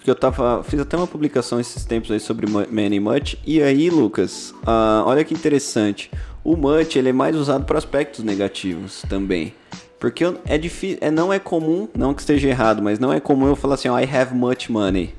Que 0.05 0.11
eu 0.11 0.15
tava. 0.15 0.63
Fiz 0.63 0.79
até 0.79 0.99
uma 0.99 1.07
publicação 1.07 1.59
esses 1.59 1.85
tempos 1.87 2.11
aí 2.11 2.21
sobre 2.21 2.47
many 2.71 3.01
much. 3.01 3.37
E 3.45 3.63
aí, 3.63 3.89
Lucas, 3.89 4.55
ah, 4.67 5.03
olha 5.07 5.25
que 5.25 5.33
interessante. 5.33 6.11
O 6.45 6.57
much 6.57 6.97
ele 6.97 7.09
é 7.09 7.13
mais 7.13 7.35
usado 7.35 7.65
para 7.65 7.79
aspectos 7.79 8.23
negativos 8.23 9.03
também. 9.09 9.55
Porque 9.99 10.23
é 10.45 10.59
difícil. 10.59 10.99
É, 11.01 11.11
não 11.11 11.33
é 11.33 11.39
comum, 11.39 11.89
não 11.97 12.13
que 12.13 12.21
esteja 12.21 12.47
errado, 12.47 12.83
mas 12.83 12.99
não 12.99 13.11
é 13.11 13.19
comum 13.19 13.47
eu 13.47 13.57
falar 13.57 13.77
assim, 13.77 13.89
ó, 13.89 13.99
I 13.99 14.05
have 14.05 14.35
much 14.35 14.69
money. 14.69 15.15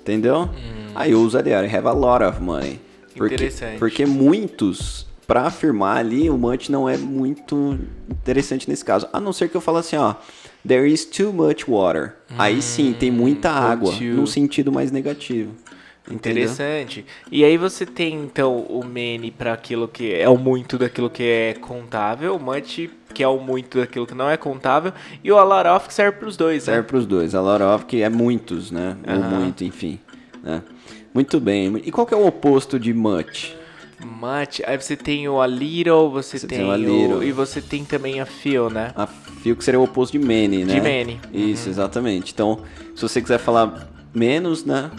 Entendeu? 0.00 0.50
Aí 0.96 1.12
eu 1.12 1.20
usaria, 1.20 1.64
I 1.64 1.72
have 1.72 1.86
a 1.86 1.92
lot 1.92 2.24
of 2.24 2.42
money. 2.42 2.80
Porque, 3.16 3.36
Interessante. 3.36 3.78
porque 3.78 4.04
muitos, 4.04 5.06
pra 5.28 5.42
afirmar 5.42 5.98
ali, 5.98 6.28
o 6.28 6.36
much 6.36 6.70
não 6.70 6.88
é 6.88 6.96
muito 6.96 7.78
interessante 8.10 8.68
nesse 8.68 8.84
caso. 8.84 9.06
A 9.12 9.20
não 9.20 9.32
ser 9.32 9.48
que 9.48 9.56
eu 9.56 9.60
fale 9.60 9.78
assim, 9.78 9.96
ó, 9.96 10.16
there 10.68 10.86
is 10.86 11.04
too 11.04 11.32
much 11.32 11.66
water. 11.66 12.14
Aí 12.36 12.62
sim, 12.62 12.92
tem 12.92 13.10
muita 13.10 13.50
ou 13.50 13.56
água, 13.56 13.92
too. 13.92 14.14
num 14.14 14.26
sentido 14.26 14.70
mais 14.70 14.92
negativo. 14.92 15.52
Entendeu? 16.10 16.44
Interessante. 16.44 17.04
E 17.30 17.44
aí 17.44 17.56
você 17.58 17.84
tem 17.84 18.14
então 18.14 18.60
o 18.60 18.82
many 18.84 19.30
para 19.30 19.52
aquilo 19.52 19.86
que 19.86 20.14
é 20.14 20.28
o 20.28 20.38
muito 20.38 20.78
daquilo 20.78 21.10
que 21.10 21.22
é 21.22 21.54
contável, 21.60 22.36
o 22.36 22.40
much 22.40 22.88
que 23.12 23.22
é 23.22 23.28
o 23.28 23.38
muito 23.38 23.78
daquilo 23.78 24.06
que 24.06 24.14
não 24.14 24.30
é 24.30 24.36
contável 24.36 24.92
e 25.24 25.30
o 25.32 25.36
a 25.36 25.42
lot 25.44 25.68
of 25.68 25.88
que 25.88 25.94
serve 25.94 26.18
para 26.18 26.28
os 26.28 26.36
dois, 26.36 26.66
né? 26.66 26.74
Serve 26.74 26.88
pros 26.88 27.04
dois. 27.04 27.34
A 27.34 27.40
lot 27.40 27.62
of, 27.62 27.84
que 27.84 28.02
é 28.02 28.08
muitos, 28.08 28.70
né? 28.70 28.96
Ou 29.06 29.14
Aham. 29.14 29.40
muito, 29.40 29.64
enfim. 29.64 29.98
né? 30.42 30.62
Muito 31.12 31.40
bem. 31.40 31.82
E 31.84 31.90
qual 31.90 32.06
que 32.06 32.14
é 32.14 32.16
o 32.16 32.26
oposto 32.26 32.78
de 32.78 32.94
much? 32.94 33.54
Much. 34.04 34.60
Aí 34.66 34.76
você 34.80 34.96
tem 34.96 35.28
o 35.28 35.40
a 35.40 35.46
little, 35.46 36.10
você, 36.10 36.38
Você 36.38 36.46
tem, 36.46 36.58
tem 36.58 36.68
o 36.70 36.74
little. 36.76 37.22
e 37.24 37.32
você 37.32 37.60
tem 37.60 37.84
também 37.84 38.20
a 38.20 38.26
feel, 38.26 38.70
né? 38.70 38.92
A 38.96 39.06
fio 39.06 39.56
que 39.56 39.64
seria 39.64 39.80
o 39.80 39.84
oposto 39.84 40.12
de 40.18 40.24
many, 40.24 40.64
né? 40.64 40.74
De 40.74 40.80
many. 40.80 41.20
Isso, 41.32 41.68
exatamente. 41.68 42.32
Então, 42.32 42.60
se 42.94 43.02
você 43.02 43.20
quiser 43.20 43.38
falar 43.38 43.88
menos, 44.14 44.64
né? 44.64 44.90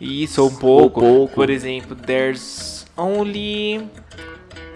Isso, 0.00 0.42
ou 0.42 0.48
um 0.50 0.54
pouco. 0.56 1.00
pouco. 1.00 1.34
Por 1.34 1.48
exemplo, 1.50 1.96
there's 1.96 2.86
only 2.96 3.80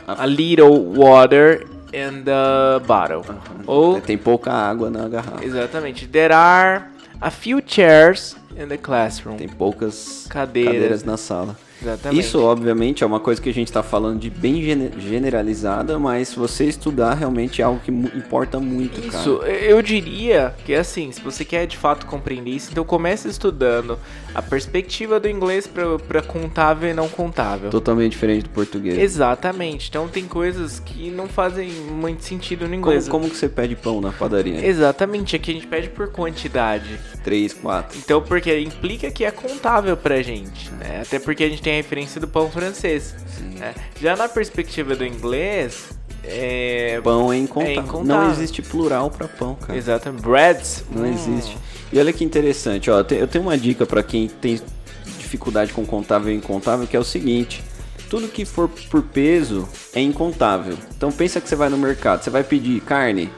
A- 0.06 0.22
a 0.22 0.26
little 0.26 0.92
water 0.96 1.66
in 1.92 2.22
the 2.22 2.78
bottle. 2.86 3.22
Ou 3.66 4.00
Tem 4.00 4.16
pouca 4.16 4.52
água 4.52 4.88
na 4.88 5.08
garrafa. 5.08 5.44
Exatamente. 5.44 6.06
There 6.06 6.32
are 6.32 6.84
a 7.20 7.30
few 7.30 7.60
chairs 7.66 8.36
in 8.58 8.66
the 8.66 8.76
classroom. 8.76 9.36
Tem 9.36 9.48
poucas 9.48 10.26
Cadeiras. 10.28 10.72
cadeiras 10.74 11.04
na 11.04 11.16
sala. 11.16 11.56
Exatamente. 11.82 12.18
Isso, 12.20 12.42
obviamente, 12.42 13.04
é 13.04 13.06
uma 13.06 13.20
coisa 13.20 13.40
que 13.40 13.50
a 13.50 13.52
gente 13.52 13.68
está 13.68 13.82
falando 13.82 14.18
de 14.18 14.30
bem 14.30 14.62
gene- 14.62 14.90
generalizada, 14.98 15.98
mas 15.98 16.28
se 16.28 16.36
você 16.36 16.64
estudar, 16.64 17.12
realmente 17.12 17.60
é 17.60 17.64
algo 17.66 17.78
que 17.80 17.90
importa 17.90 18.58
muito, 18.58 18.98
Isso, 18.98 19.36
cara. 19.40 19.50
eu 19.50 19.82
diria 19.82 20.54
que 20.64 20.74
assim, 20.74 21.12
se 21.12 21.20
você 21.20 21.44
quer 21.44 21.66
de 21.66 21.76
fato 21.76 22.06
compreender 22.06 22.48
isso, 22.50 22.70
então 22.72 22.82
comece 22.82 23.28
estudando 23.28 23.98
a 24.34 24.40
perspectiva 24.40 25.20
do 25.20 25.28
inglês 25.28 25.68
para 26.08 26.22
contável 26.22 26.88
e 26.90 26.94
não 26.94 27.10
contável. 27.10 27.68
Totalmente 27.68 28.12
diferente 28.12 28.44
do 28.44 28.50
português. 28.50 28.96
Exatamente. 28.98 29.88
Então 29.90 30.08
tem 30.08 30.24
coisas 30.26 30.80
que 30.80 31.10
não 31.10 31.28
fazem 31.28 31.68
muito 31.70 32.24
sentido 32.24 32.62
no 32.62 32.68
Como, 32.68 32.74
inglês. 32.76 33.06
como 33.06 33.28
que 33.28 33.36
você 33.36 33.50
pede 33.50 33.76
pão 33.76 34.00
na 34.00 34.12
padaria? 34.12 34.64
Exatamente, 34.66 35.36
aqui 35.36 35.50
a 35.50 35.54
gente 35.54 35.66
pede 35.66 35.90
por 35.90 36.08
quantidade. 36.08 36.98
Três, 37.26 37.52
quatro. 37.52 37.98
Então, 37.98 38.22
porque 38.22 38.56
implica 38.60 39.10
que 39.10 39.24
é 39.24 39.32
contável 39.32 39.96
pra 39.96 40.22
gente, 40.22 40.70
né? 40.74 41.02
Até 41.02 41.18
porque 41.18 41.42
a 41.42 41.48
gente 41.48 41.60
tem 41.60 41.72
a 41.72 41.76
referência 41.76 42.20
do 42.20 42.28
pão 42.28 42.48
francês. 42.48 43.16
né? 43.58 43.74
Já 44.00 44.14
na 44.14 44.28
perspectiva 44.28 44.94
do 44.94 45.04
inglês, 45.04 45.88
é... 46.22 47.00
Pão 47.02 47.32
é 47.32 47.38
incontável. 47.38 47.74
É 47.74 47.80
incontável. 47.80 48.22
Não 48.22 48.30
existe 48.30 48.62
plural 48.62 49.10
para 49.10 49.26
pão, 49.26 49.56
cara. 49.56 49.76
Exatamente. 49.76 50.22
Breads. 50.22 50.84
Não 50.88 51.02
hum, 51.02 51.12
existe. 51.12 51.58
E 51.92 51.98
olha 51.98 52.12
que 52.12 52.22
interessante, 52.22 52.88
ó, 52.92 52.98
eu 53.10 53.26
tenho 53.26 53.42
uma 53.42 53.58
dica 53.58 53.84
para 53.84 54.04
quem 54.04 54.28
tem 54.28 54.60
dificuldade 55.18 55.72
com 55.72 55.84
contável 55.84 56.32
e 56.32 56.36
incontável, 56.36 56.86
que 56.86 56.96
é 56.96 57.00
o 57.00 57.04
seguinte: 57.04 57.60
tudo 58.08 58.28
que 58.28 58.44
for 58.44 58.68
por 58.88 59.02
peso 59.02 59.68
é 59.92 60.00
incontável. 60.00 60.78
Então 60.96 61.10
pensa 61.10 61.40
que 61.40 61.48
você 61.48 61.56
vai 61.56 61.68
no 61.68 61.76
mercado, 61.76 62.22
você 62.22 62.30
vai 62.30 62.44
pedir 62.44 62.80
carne, 62.82 63.32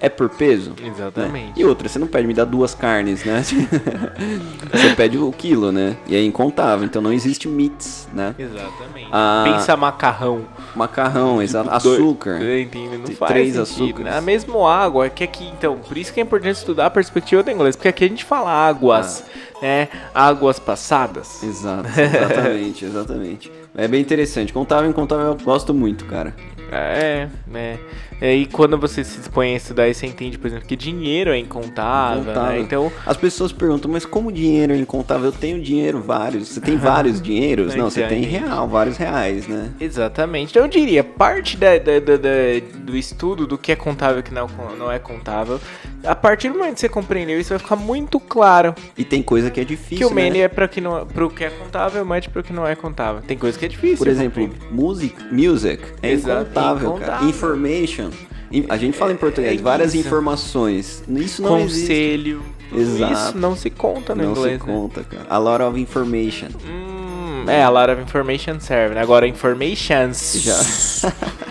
é 0.00 0.08
por 0.08 0.28
peso? 0.30 0.70
né? 0.70 0.88
Exatamente. 0.88 1.60
E 1.60 1.64
outra, 1.64 1.88
você 1.88 1.98
não 1.98 2.06
pede 2.06 2.26
me 2.26 2.34
dá 2.34 2.44
duas 2.44 2.74
carnes, 2.74 3.22
né? 3.24 3.42
você 4.72 4.94
pede 4.96 5.18
o 5.18 5.30
quilo, 5.32 5.70
né? 5.70 5.96
E 6.06 6.16
é 6.16 6.22
incontável, 6.22 6.84
então 6.84 7.00
não 7.02 7.12
existe 7.12 7.48
meats, 7.48 8.08
né? 8.12 8.34
Exatamente. 8.38 9.08
Ah, 9.12 9.44
Pensa 9.46 9.76
macarrão. 9.76 10.46
Macarrão, 10.74 11.42
exato, 11.42 11.68
Dois- 11.82 12.00
açúcar. 12.00 12.40
Eu 12.42 12.60
entendo, 12.60 12.98
não 12.98 13.06
faz 13.14 13.30
três 13.32 13.58
açúcares. 13.58 14.10
né? 14.10 14.16
A 14.18 14.20
mesma 14.20 14.72
água, 14.72 15.06
é 15.06 15.10
que 15.10 15.24
aqui, 15.24 15.48
então, 15.48 15.78
por 15.78 15.96
isso 15.96 16.12
que 16.12 16.20
é 16.20 16.22
importante 16.22 16.56
estudar 16.56 16.86
a 16.86 16.90
perspectiva 16.90 17.42
do 17.42 17.50
inglês, 17.50 17.76
porque 17.76 17.88
aqui 17.88 18.04
a 18.04 18.08
gente 18.08 18.24
fala 18.24 18.50
águas, 18.50 19.24
Ah. 19.56 19.58
né? 19.62 19.88
Águas 20.14 20.58
passadas. 20.58 21.42
Exato, 21.42 21.88
exatamente, 22.00 22.84
exatamente. 22.84 23.52
É 23.76 23.86
bem 23.86 24.00
interessante. 24.00 24.52
Contável 24.52 24.86
e 24.86 24.90
incontável 24.90 25.26
eu 25.26 25.34
gosto 25.36 25.72
muito, 25.72 26.04
cara. 26.04 26.34
É, 26.72 27.28
né? 27.46 27.78
E 28.20 28.24
aí 28.24 28.46
quando 28.46 28.76
você 28.78 29.02
se 29.02 29.18
dispõe 29.18 29.54
a 29.54 29.56
estudar, 29.56 29.92
você 29.92 30.06
entende, 30.06 30.38
por 30.38 30.46
exemplo, 30.48 30.66
que 30.66 30.76
dinheiro 30.76 31.30
é 31.30 31.38
incontável, 31.38 32.22
né? 32.24 32.30
Incontável. 32.32 32.60
Então, 32.62 32.92
As 33.06 33.16
pessoas 33.16 33.50
perguntam, 33.52 33.90
mas 33.90 34.04
como 34.04 34.30
dinheiro 34.30 34.72
é 34.72 34.76
incontável? 34.76 35.26
Eu 35.26 35.32
tenho 35.32 35.60
dinheiro, 35.60 36.00
vários. 36.00 36.48
Você 36.48 36.60
tem 36.60 36.76
vários 36.76 37.20
dinheiros? 37.22 37.74
Não, 37.74 37.88
você 37.90 38.02
tem 38.06 38.22
real, 38.22 38.68
vários 38.68 38.96
reais, 38.96 39.48
né? 39.48 39.70
exatamente. 39.80 40.50
Então 40.50 40.62
eu 40.62 40.68
diria, 40.68 41.02
parte 41.02 41.56
da, 41.56 41.78
da- 41.78 41.98
da- 41.98 42.16
da- 42.16 42.78
do 42.84 42.96
estudo 42.96 43.46
do 43.46 43.56
que 43.58 43.72
é 43.72 43.76
contável 43.76 44.20
e 44.20 44.22
que 44.22 44.32
não, 44.34 44.46
não 44.78 44.90
é 44.92 44.98
contável, 44.98 45.58
a 46.04 46.14
partir 46.14 46.48
do 46.50 46.58
momento 46.58 46.74
que 46.74 46.80
você 46.80 46.88
compreendeu 46.88 47.38
isso, 47.40 47.50
vai 47.50 47.58
ficar 47.58 47.76
muito 47.76 48.18
claro 48.20 48.74
E 48.96 49.04
tem 49.04 49.22
coisa 49.22 49.50
que 49.50 49.60
é 49.60 49.64
que 49.64 49.68
difícil, 49.76 50.08
o 50.08 50.14
many 50.14 50.38
né? 50.38 50.44
é 50.44 50.48
para 50.48 50.66
que 50.68 50.80
não, 50.80 51.06
pro 51.06 51.28
que 51.30 51.44
é 51.44 51.50
contável, 51.50 52.02
o 52.02 52.06
much 52.06 52.28
pro 52.28 52.42
que 52.42 52.52
não 52.52 52.66
é 52.66 52.74
contável. 52.74 53.22
Tem 53.22 53.36
coisa 53.36 53.58
que 53.58 53.64
é 53.64 53.68
difícil. 53.68 53.98
Por 53.98 54.08
exemplo, 54.08 54.48
music, 54.70 55.14
music 55.32 55.82
é 56.02 56.10
Exato, 56.12 56.42
incontável, 56.42 56.92
cara. 56.92 57.04
incontável. 57.04 57.28
Information. 57.28 58.10
in- 58.50 58.66
A 58.68 58.76
gente 58.76 58.96
fala 58.96 59.12
em 59.12 59.16
português, 59.16 59.60
É 59.60 59.62
várias 59.62 59.94
isso. 59.94 60.06
informações. 60.06 61.02
Isso 61.08 61.42
não 61.42 61.58
existe. 61.60 61.80
conselho. 61.88 62.42
tudo 62.68 62.80
Exato. 62.80 63.12
Isso 63.12 63.38
não 63.38 63.56
se 63.56 63.68
conta 63.70 64.14
no 64.14 64.22
Não 64.24 64.30
inglês, 64.32 64.60
se 64.60 64.66
né? 64.66 64.72
conta, 64.74 65.02
cara. 65.04 65.26
A 65.28 65.38
lot 65.38 65.62
of 65.62 65.78
information. 65.80 66.48
Hum, 66.66 67.44
é, 67.48 67.62
a 67.62 67.68
lot 67.68 67.90
of 67.90 68.00
information 68.00 68.58
serve, 68.60 68.94
né? 68.94 69.00
Agora, 69.02 69.26
informations. 69.26 70.34
Já. 70.36 70.56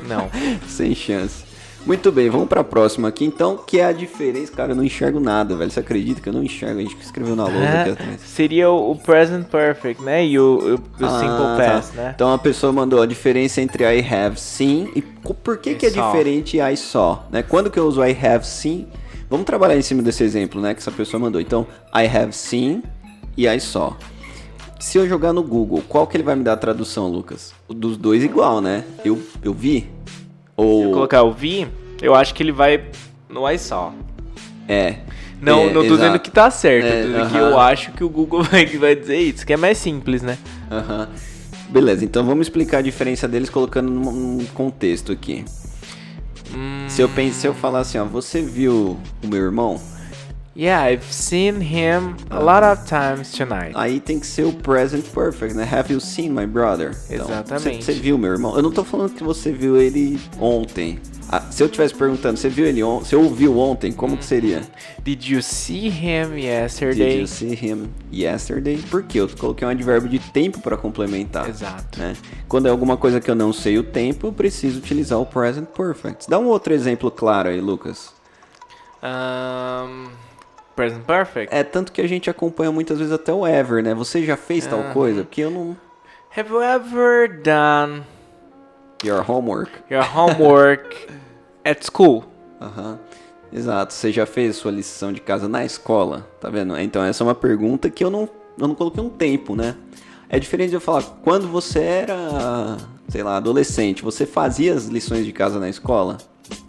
Não. 0.07 0.29
Sem 0.67 0.95
chance. 0.95 1.43
Muito 1.85 2.11
bem, 2.11 2.29
vamos 2.29 2.47
pra 2.47 2.63
próxima 2.63 3.07
aqui 3.07 3.25
então, 3.25 3.57
que 3.57 3.79
é 3.79 3.85
a 3.85 3.91
diferença. 3.91 4.51
Cara, 4.51 4.73
eu 4.73 4.75
não 4.75 4.83
enxergo 4.83 5.19
nada, 5.19 5.55
velho. 5.55 5.71
Você 5.71 5.79
acredita 5.79 6.21
que 6.21 6.29
eu 6.29 6.33
não 6.33 6.43
enxergo? 6.43 6.77
A 6.79 6.81
gente 6.83 6.95
que 6.95 7.03
escreveu 7.03 7.35
na 7.35 7.45
lousa 7.45 7.57
aqui 7.81 7.89
Ah, 7.89 7.93
atrás. 7.93 8.21
seria 8.21 8.69
o, 8.69 8.95
present 8.95 9.47
perfect, 9.47 10.03
né? 10.03 10.23
E 10.25 10.37
o, 10.37 10.43
o- 10.43 11.03
o 11.03 11.05
Ah, 11.05 11.19
simple 11.19 11.37
tá. 11.37 11.55
past, 11.73 11.95
né? 11.95 12.11
Então 12.13 12.31
a 12.31 12.37
pessoa 12.37 12.71
mandou 12.71 13.01
a 13.01 13.05
diferença 13.07 13.59
entre 13.61 13.83
I 13.85 14.05
have 14.05 14.39
seen 14.39 14.91
e 14.95 15.01
por 15.01 15.57
que, 15.57 15.71
I 15.71 15.75
que 15.75 15.85
é 15.87 15.89
saw. 15.89 16.11
diferente 16.11 16.57
I 16.59 16.77
saw, 16.77 17.23
né? 17.31 17.41
Quando 17.41 17.71
que 17.71 17.79
eu 17.79 17.87
uso 17.87 18.03
I 18.05 18.11
have 18.25 18.45
seen? 18.45 18.87
Vamos 19.29 19.45
trabalhar 19.45 19.77
em 19.77 19.81
cima 19.81 20.03
desse 20.03 20.23
exemplo, 20.23 20.61
né? 20.61 20.73
Que 20.75 20.81
essa 20.81 20.91
pessoa 20.91 21.19
mandou. 21.19 21.39
Então, 21.41 21.65
I 21.95 22.05
have 22.05 22.33
seen 22.33 22.83
e 23.35 23.47
I 23.47 23.59
saw. 23.59 23.95
Se 24.79 24.97
eu 24.97 25.07
jogar 25.07 25.33
no 25.33 25.41
Google, 25.43 25.81
qual 25.87 26.05
que 26.05 26.15
ele 26.17 26.23
vai 26.23 26.35
me 26.35 26.43
dar 26.43 26.53
a 26.53 26.57
tradução, 26.57 27.07
Lucas? 27.07 27.51
Dos 27.67 27.97
dois 27.97 28.23
igual, 28.23 28.61
né? 28.61 28.83
Eu, 29.03 29.19
eu 29.43 29.53
vi? 29.53 29.89
Se 30.59 30.65
eu 30.65 30.87
Ou 30.87 30.91
colocar 30.93 31.23
o 31.23 31.31
vi, 31.31 31.67
eu 32.01 32.13
acho 32.15 32.33
que 32.33 32.43
ele 32.43 32.51
vai 32.51 32.83
no 33.29 33.49
I 33.49 33.57
saw. 33.57 33.93
é? 34.67 34.97
Não, 35.41 35.61
É, 35.61 35.65
não 35.67 35.73
tô 35.73 35.81
exato. 35.81 35.95
dizendo 35.97 36.19
que 36.19 36.29
tá 36.31 36.51
certo, 36.51 36.85
É, 36.85 37.01
tô 37.03 37.07
dizendo 37.07 37.29
que 37.29 37.37
aham. 37.37 37.49
eu 37.51 37.59
acho 37.59 37.91
que 37.93 38.03
o 38.03 38.09
Google 38.09 38.43
vai, 38.51 38.65
vai 38.65 38.93
dizer 38.95 39.17
isso, 39.19 39.45
que 39.45 39.53
é 39.53 39.57
mais 39.57 39.77
simples, 39.77 40.21
né? 40.21 40.37
Aham. 40.69 41.07
Beleza, 41.69 42.03
então 42.03 42.25
vamos 42.25 42.47
explicar 42.47 42.79
a 42.79 42.81
diferença 42.81 43.27
deles 43.27 43.49
colocando 43.49 43.89
num 43.89 44.43
contexto 44.53 45.11
aqui. 45.11 45.45
Se 46.87 47.01
eu 47.01 47.07
penso, 47.07 47.39
se 47.39 47.47
eu 47.47 47.53
falar 47.53 47.79
assim, 47.81 47.99
ó, 47.99 48.05
você 48.05 48.41
viu 48.41 48.97
o 49.23 49.27
meu 49.27 49.39
irmão? 49.43 49.79
Yeah, 50.59 50.83
I've 50.83 51.05
seen 51.09 51.61
him 51.61 52.17
a 52.29 52.43
lot 52.43 52.65
of 52.65 52.85
times 52.85 53.31
tonight. 53.31 53.71
Aí 53.75 54.01
tem 54.01 54.19
que 54.19 54.27
ser 54.27 54.43
o 54.43 54.51
present 54.51 55.05
perfect, 55.13 55.55
né? 55.55 55.63
Have 55.63 55.89
you 55.89 56.01
seen 56.01 56.31
my 56.33 56.45
brother? 56.45 56.89
Exatamente. 57.09 57.85
Você, 57.85 57.93
viu 57.93 58.17
meu 58.17 58.33
irmão? 58.33 58.57
Eu 58.57 58.61
não 58.61 58.69
tô 58.69 58.83
falando 58.83 59.13
que 59.13 59.23
você 59.23 59.53
viu 59.53 59.77
ele 59.77 60.19
ontem. 60.37 60.99
Ah, 61.29 61.39
se 61.49 61.63
eu 61.63 61.69
tivesse 61.69 61.95
perguntando, 61.95 62.37
você 62.37 62.49
viu 62.49 62.65
ele 62.65 62.83
ontem? 62.83 63.05
Você 63.05 63.15
ouviu 63.15 63.57
ontem? 63.57 63.93
Como 63.93 64.17
que 64.17 64.25
seria? 64.25 64.61
Did 65.01 65.23
you 65.29 65.41
see 65.41 65.87
him 65.87 66.31
Did 66.31 66.43
yesterday? 66.43 67.21
you 67.21 67.27
see 67.27 67.53
him 67.53 67.87
yesterday? 68.11 68.83
Porque 68.91 69.17
eu 69.17 69.29
coloquei 69.29 69.65
um 69.65 69.71
advérbio 69.71 70.09
de 70.09 70.19
tempo 70.19 70.59
para 70.59 70.75
complementar. 70.75 71.47
Exato. 71.47 71.97
né? 71.97 72.17
Quando 72.49 72.65
é 72.65 72.69
alguma 72.69 72.97
coisa 72.97 73.21
que 73.21 73.31
eu 73.31 73.35
não 73.35 73.53
sei 73.53 73.77
o 73.77 73.83
tempo, 73.83 74.27
eu 74.27 74.33
preciso 74.33 74.79
utilizar 74.79 75.19
o 75.21 75.25
present 75.25 75.67
perfect. 75.67 76.29
Dá 76.29 76.37
um 76.37 76.47
outro 76.47 76.73
exemplo 76.73 77.09
claro 77.09 77.47
aí, 77.47 77.61
Lucas. 77.61 78.13
Um, 79.01 80.07
present 80.79 81.03
perfect. 81.03 81.53
É 81.53 81.61
tanto 81.61 81.91
que 81.91 81.99
a 81.99 82.07
gente 82.07 82.29
acompanha 82.29 82.71
muitas 82.71 82.97
vezes 82.97 83.11
até 83.11 83.33
o 83.33 83.45
ever, 83.45 83.83
né? 83.83 83.93
Você 83.93 84.23
já 84.23 84.37
fez 84.37 84.65
tal 84.65 84.81
coisa? 84.93 85.23
Porque 85.23 85.41
eu 85.41 85.51
não. 85.51 85.75
Have 86.35 86.49
you 86.49 86.61
ever 86.63 87.41
done 87.41 88.03
Your 89.03 89.29
homework. 89.29 89.71
your 89.91 90.05
homework 90.15 90.95
at 91.65 91.83
school? 91.83 92.23
Aham. 92.61 92.97
Exato. 93.51 93.93
Você 93.93 94.09
já 94.11 94.25
fez 94.25 94.55
sua 94.55 94.71
lição 94.71 95.11
de 95.11 95.19
casa 95.19 95.49
na 95.49 95.65
escola? 95.65 96.25
Tá 96.39 96.49
vendo? 96.49 96.77
Então 96.79 97.03
essa 97.03 97.23
é 97.23 97.27
uma 97.27 97.35
pergunta 97.35 97.89
que 97.89 98.01
eu 98.03 98.09
não, 98.09 98.29
eu 98.57 98.67
não 98.67 98.75
coloquei 98.75 99.03
um 99.03 99.09
tempo, 99.09 99.55
né? 99.57 99.75
É 100.29 100.39
diferente 100.39 100.69
de 100.69 100.75
eu 100.75 100.81
falar, 100.81 101.01
quando 101.23 101.47
você 101.47 101.79
era, 101.79 102.77
sei 103.09 103.23
lá, 103.23 103.35
adolescente, 103.37 104.01
você 104.03 104.25
fazia 104.25 104.73
as 104.75 104.85
lições 104.85 105.25
de 105.25 105.33
casa 105.33 105.59
na 105.59 105.67
escola? 105.67 106.17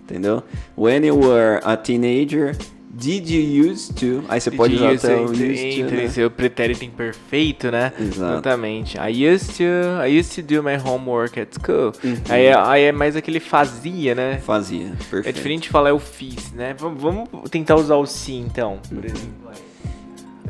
Entendeu? 0.02 0.42
When 0.76 1.04
you 1.06 1.16
were 1.16 1.60
a 1.62 1.76
teenager, 1.76 2.56
did 2.90 3.28
you 3.30 3.70
used 3.70 3.94
to? 3.98 4.24
Aí 4.28 4.40
você 4.40 4.50
pode 4.50 4.74
usar 4.74 4.92
até 4.94 5.16
o 5.16 5.30
used 5.30 5.84
to, 5.88 5.94
né? 5.94 6.08
seu 6.08 6.30
pretérito 6.30 6.84
imperfeito, 6.84 7.70
né? 7.70 7.92
Exato. 7.98 8.32
Exatamente. 8.32 8.98
I 8.98 9.32
used 9.32 9.56
to, 9.56 10.02
I 10.04 10.18
used 10.18 10.34
to 10.34 10.42
do 10.42 10.62
my 10.62 10.76
homework 10.76 11.38
at 11.40 11.48
school. 11.54 11.92
Uhum. 12.02 12.16
Aí, 12.28 12.46
é- 12.46 12.58
aí 12.58 12.82
é 12.84 12.92
mais 12.92 13.16
aquele 13.16 13.40
fazia, 13.40 14.14
né? 14.14 14.38
Fazia, 14.44 14.92
perfeito. 15.10 15.28
É 15.28 15.32
diferente 15.32 15.62
de 15.64 15.68
falar 15.68 15.90
eu 15.90 15.98
fiz, 15.98 16.52
né? 16.52 16.74
Vamos, 16.78 17.00
vamos 17.00 17.28
tentar 17.50 17.76
usar 17.76 17.96
o 17.96 18.06
sim, 18.06 18.40
então, 18.46 18.80
por 18.92 19.04
exemplo. 19.04 19.50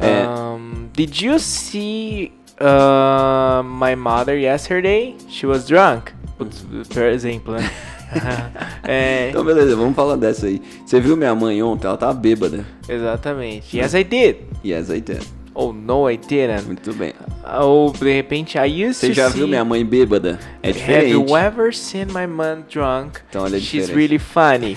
É. 0.01 0.27
Um, 0.27 0.89
did 0.95 1.15
you 1.21 1.39
see 1.39 2.33
uh, 2.59 3.63
my 3.63 3.95
mother 3.95 4.39
yesterday? 4.39 5.15
She 5.29 5.47
was 5.47 5.67
drunk. 5.67 6.13
Putz, 6.39 6.65
Por 6.89 7.03
exemplo, 7.03 7.53
né? 7.55 7.71
é, 8.85 9.29
Então 9.31 9.45
beleza, 9.45 9.75
vamos 9.77 9.95
falar 9.95 10.17
dessa 10.17 10.47
aí. 10.47 10.61
Você 10.85 11.01
viu 11.01 11.17
minha 11.17 11.35
mãe 11.35 11.63
ontem? 11.63 11.87
Ela 11.87 11.97
tava 11.97 12.15
bêbada. 12.15 12.65
exatamente. 12.89 13.77
Yes, 13.77 13.95
I 13.95 14.05
did. 14.05 14.37
Yes, 14.65 14.91
I 14.91 15.01
did. 15.01 15.23
Oh, 15.53 15.73
no, 15.73 16.09
I 16.09 16.17
didn't. 16.17 16.65
Muito 16.67 16.93
bem. 16.95 17.13
Ou, 17.61 17.93
de 17.93 18.13
repente, 18.13 18.57
I 18.57 18.87
used 18.87 19.01
Você 19.01 19.13
já 19.13 19.29
viu 19.29 19.49
minha 19.49 19.65
mãe 19.65 19.85
bêbada? 19.85 20.39
É 20.63 20.69
Have 20.71 20.79
diferente. 20.79 21.11
you 21.13 21.37
ever 21.37 21.75
seen 21.75 22.07
my 22.07 22.27
mom 22.27 22.63
drunk? 22.73 23.21
Então, 23.29 23.43
olha 23.43 23.57
a 23.57 23.61
She's 23.61 23.87
diferença. 23.89 23.93
really 23.95 24.19
funny. 24.19 24.77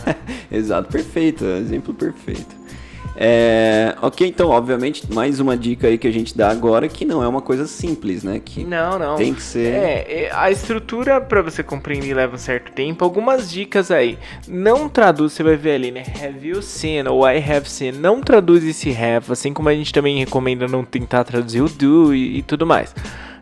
Exato, 0.50 0.88
perfeito, 0.90 1.44
exemplo 1.44 1.92
perfeito. 1.92 2.63
É, 3.16 3.94
ok, 4.02 4.26
então, 4.26 4.50
obviamente, 4.50 5.12
mais 5.12 5.38
uma 5.38 5.56
dica 5.56 5.86
aí 5.86 5.96
que 5.96 6.06
a 6.08 6.12
gente 6.12 6.36
dá 6.36 6.50
agora 6.50 6.88
que 6.88 7.04
não 7.04 7.22
é 7.22 7.28
uma 7.28 7.40
coisa 7.40 7.66
simples, 7.66 8.24
né? 8.24 8.40
Que 8.44 8.64
Não, 8.64 8.98
não. 8.98 9.16
Tem 9.16 9.32
que 9.32 9.42
ser- 9.42 9.72
É, 9.72 10.24
é, 10.24 10.30
a 10.32 10.50
estrutura 10.50 11.20
pra 11.20 11.40
você 11.42 11.62
compreender 11.62 12.14
leva 12.14 12.34
um 12.34 12.38
certo 12.38 12.72
tempo. 12.72 13.04
Algumas 13.04 13.50
dicas 13.50 13.90
aí. 13.90 14.18
Não 14.48 14.88
traduz, 14.88 15.32
você 15.32 15.42
vai 15.42 15.56
ver 15.56 15.74
ali, 15.76 15.90
né? 15.90 16.02
Have 16.22 16.46
you 16.46 16.60
seen 16.62 17.06
ou 17.06 17.28
I 17.28 17.36
have 17.38 17.68
seen. 17.68 17.92
Não 17.92 18.20
traduz 18.20 18.64
esse 18.64 18.90
have, 18.90 19.30
assim 19.30 19.52
como 19.52 19.68
a 19.68 19.74
gente 19.74 19.92
também 19.92 20.18
recomenda 20.18 20.66
não 20.66 20.84
tentar 20.84 21.24
traduzir 21.24 21.62
o 21.62 21.68
do 21.68 22.14
e, 22.14 22.38
e 22.38 22.42
tudo 22.42 22.66
mais. 22.66 22.94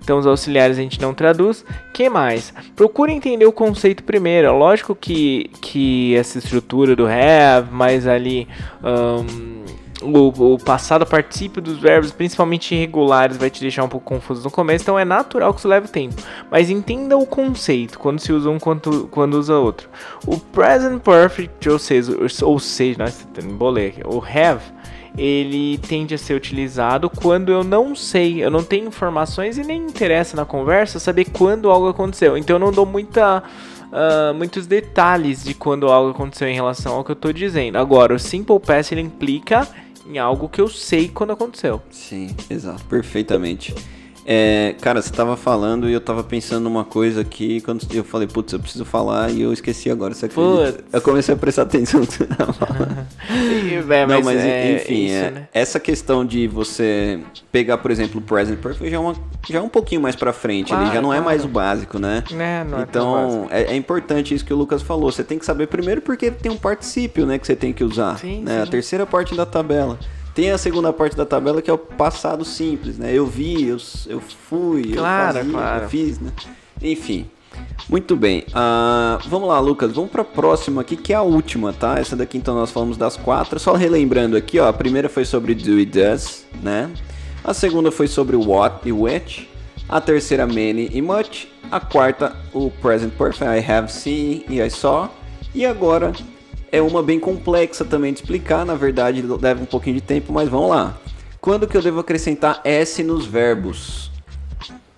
Então 0.02 0.18
os 0.18 0.26
auxiliares 0.26 0.78
a 0.78 0.82
gente 0.82 1.00
não 1.00 1.14
traduz. 1.14 1.64
que 1.92 2.08
mais? 2.08 2.52
Procure 2.74 3.12
entender 3.12 3.46
o 3.46 3.52
conceito 3.52 4.02
primeiro. 4.02 4.56
Lógico 4.56 4.94
que, 4.94 5.50
que 5.60 6.14
essa 6.16 6.38
estrutura 6.38 6.96
do 6.96 7.06
have, 7.06 7.70
mais 7.70 8.06
ali. 8.06 8.48
ahn, 8.82 9.62
o, 10.02 10.54
o 10.54 10.58
passado 10.58 11.06
participio 11.06 11.62
dos 11.62 11.78
verbos, 11.78 12.10
principalmente 12.10 12.74
irregulares, 12.74 13.36
vai 13.36 13.48
te 13.48 13.60
deixar 13.60 13.84
um 13.84 13.88
pouco 13.88 14.04
confuso 14.04 14.42
no 14.42 14.50
começo, 14.50 14.82
então 14.82 14.98
é 14.98 15.04
natural 15.04 15.52
que 15.52 15.60
isso 15.60 15.68
leve 15.68 15.88
tempo. 15.88 16.16
Mas 16.50 16.68
entenda 16.68 17.16
o 17.16 17.24
conceito 17.24 17.98
quando 17.98 18.18
se 18.18 18.32
usa 18.32 18.50
um 18.50 18.58
quanto, 18.58 19.08
quando 19.10 19.34
usa 19.34 19.54
outro. 19.54 19.88
O 20.26 20.38
present 20.38 21.00
perfect, 21.00 21.68
ou 21.68 21.78
seja, 21.78 22.12
ou 22.42 22.58
seja, 22.58 22.98
nossa, 22.98 23.26
eu 23.36 23.44
embolei 23.44 23.88
aqui, 23.88 24.02
o 24.04 24.18
have, 24.18 24.62
ele 25.16 25.78
tende 25.78 26.14
a 26.14 26.18
ser 26.18 26.34
utilizado 26.34 27.10
quando 27.10 27.52
eu 27.52 27.62
não 27.62 27.94
sei, 27.94 28.42
eu 28.42 28.50
não 28.50 28.62
tenho 28.64 28.88
informações 28.88 29.58
e 29.58 29.62
nem 29.62 29.82
interessa 29.82 30.36
na 30.36 30.44
conversa 30.44 30.98
saber 30.98 31.26
quando 31.30 31.70
algo 31.70 31.88
aconteceu. 31.88 32.36
Então 32.36 32.56
eu 32.56 32.60
não 32.60 32.72
dou 32.72 32.86
muita 32.86 33.42
ah, 33.92 34.32
muitos 34.34 34.66
detalhes 34.66 35.44
de 35.44 35.52
quando 35.52 35.88
algo 35.88 36.10
aconteceu 36.10 36.48
em 36.48 36.54
relação 36.54 36.94
ao 36.94 37.04
que 37.04 37.12
eu 37.12 37.16
tô 37.16 37.30
dizendo. 37.30 37.76
Agora, 37.76 38.14
o 38.14 38.18
simple 38.18 38.58
past 38.58 38.94
ele 38.94 39.02
implica 39.02 39.68
em 40.06 40.18
algo 40.18 40.48
que 40.48 40.60
eu 40.60 40.68
sei 40.68 41.08
quando 41.08 41.32
aconteceu. 41.32 41.82
Sim, 41.90 42.34
exato, 42.48 42.82
perfeitamente. 42.86 43.74
É, 44.24 44.74
cara, 44.80 45.02
você 45.02 45.12
tava 45.12 45.36
falando 45.36 45.88
e 45.88 45.92
eu 45.92 46.00
tava 46.00 46.22
pensando 46.22 46.64
numa 46.64 46.84
coisa 46.84 47.20
aqui, 47.22 47.60
quando 47.60 47.86
eu 47.92 48.04
falei, 48.04 48.28
putz, 48.28 48.52
eu 48.52 48.60
preciso 48.60 48.84
falar 48.84 49.30
e 49.30 49.42
eu 49.42 49.52
esqueci 49.52 49.90
agora, 49.90 50.14
você 50.14 50.26
acredita? 50.26 50.72
Putz. 50.72 50.84
Eu 50.92 51.00
comecei 51.00 51.34
a 51.34 51.36
prestar 51.36 51.62
atenção 51.62 52.00
no 52.00 52.06
que 52.06 52.14
você 52.18 52.26
tava 52.26 52.52
falando. 52.52 53.06
É, 53.90 54.06
Não, 54.06 54.22
mas 54.22 54.38
é 54.38 54.76
enfim, 54.76 55.06
isso, 55.06 55.14
é, 55.14 55.30
né? 55.30 55.48
essa 55.52 55.80
questão 55.80 56.24
de 56.24 56.46
você 56.46 57.20
pegar, 57.50 57.78
por 57.78 57.90
exemplo, 57.90 58.20
o 58.20 58.22
present 58.22 58.58
perfect 58.58 58.90
já 58.90 58.96
é, 58.96 59.00
uma, 59.00 59.14
já 59.48 59.58
é 59.58 59.62
um 59.62 59.68
pouquinho 59.68 60.00
mais 60.00 60.14
pra 60.16 60.32
frente, 60.32 60.68
Claro, 60.68 60.92
já 60.92 61.00
não 61.00 61.12
é 61.12 61.16
claro. 61.16 61.24
mais 61.24 61.44
o 61.44 61.48
básico, 61.48 61.98
né? 61.98 62.22
É, 62.30 62.34
não 62.64 62.78
é 62.78 62.86
básico. 62.86 62.88
então, 62.88 63.46
é, 63.50 63.62
é 63.64 63.76
importante 63.76 64.34
isso 64.34 64.44
que 64.44 64.52
o 64.52 64.56
Lucas 64.56 64.82
falou. 64.82 65.10
Você 65.10 65.24
tem 65.24 65.38
que 65.38 65.44
saber 65.44 65.66
primeiro 65.66 66.00
porque 66.00 66.30
tem 66.30 66.50
um 66.50 66.56
particípio, 66.56 67.26
né, 67.26 67.38
que 67.38 67.46
você 67.46 67.56
tem 67.56 67.72
que 67.72 67.82
usar. 67.84 68.18
Sim, 68.18 68.42
né? 68.42 68.62
A 68.62 68.64
sim. 68.64 68.70
terceira 68.70 69.04
parte 69.06 69.34
da 69.34 69.44
tabela. 69.46 69.98
Tem 70.34 70.50
a 70.50 70.58
segunda 70.58 70.92
parte 70.92 71.16
da 71.16 71.26
tabela 71.26 71.60
que 71.60 71.70
é 71.70 71.72
o 71.72 71.78
passado 71.78 72.44
simples, 72.44 72.96
né? 72.98 73.12
Eu 73.12 73.26
vi, 73.26 73.68
eu, 73.68 73.76
eu 74.06 74.20
fui, 74.20 74.94
Claro, 74.94 75.38
eu 75.38 75.44
fazia, 75.44 75.52
claro. 75.52 75.82
eu 75.84 75.88
fiz, 75.88 76.18
né? 76.18 76.32
Enfim. 76.80 77.26
Muito 77.86 78.16
bem. 78.16 78.44
Ah, 78.54 79.18
vamos 79.28 79.46
lá, 79.46 79.60
Lucas. 79.60 79.92
Vamos 79.92 80.10
pra 80.10 80.24
próxima 80.24 80.80
aqui, 80.80 80.96
que 80.96 81.12
é 81.12 81.16
a 81.16 81.22
última, 81.22 81.70
tá? 81.72 81.98
Essa 81.98 82.16
daqui, 82.16 82.38
então, 82.38 82.54
nós 82.54 82.70
falamos 82.70 82.96
das 82.96 83.16
quatro. 83.16 83.58
Só 83.60 83.74
relembrando 83.74 84.34
aqui, 84.36 84.58
ó. 84.58 84.68
A 84.68 84.72
primeira 84.72 85.08
foi 85.10 85.26
sobre 85.26 85.54
do 85.54 85.78
e 85.78 85.84
does, 85.84 86.46
né? 86.62 86.90
A 87.44 87.52
segunda 87.52 87.90
foi 87.90 88.06
sobre 88.08 88.36
what 88.36 88.88
e 88.88 88.92
which. 88.92 89.50
A 89.86 90.00
terceira, 90.00 90.46
many 90.46 90.88
e 90.94 91.02
much. 91.02 91.46
A 91.70 91.78
quarta, 91.78 92.34
o 92.54 92.70
present 92.70 93.12
perfect. 93.12 93.44
I 93.44 93.70
have 93.70 93.92
seen 93.92 94.44
e 94.48 94.62
I 94.62 94.70
saw. 94.70 95.08
E 95.54 95.66
agora 95.66 96.12
é 96.72 96.80
uma 96.80 97.02
bem 97.02 97.20
complexa 97.20 97.84
também 97.84 98.12
de 98.14 98.20
explicar. 98.20 98.64
Na 98.64 98.74
verdade, 98.74 99.22
leva 99.22 99.62
um 99.62 99.66
pouquinho 99.66 99.96
de 99.96 100.00
tempo, 100.00 100.32
mas 100.32 100.48
vamos 100.48 100.70
lá. 100.70 100.98
Quando 101.38 101.68
que 101.68 101.76
eu 101.76 101.82
devo 101.82 102.00
acrescentar 102.00 102.60
S 102.64 103.02
nos 103.02 103.26
verbos? 103.26 104.10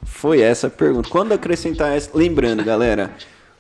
Foi 0.05 0.41
essa 0.41 0.69
a 0.69 0.71
pergunta. 0.71 1.09
Quando 1.11 1.33
acrescentar 1.33 1.97
S. 1.97 2.09
Lembrando, 2.15 2.65
galera, 2.65 3.11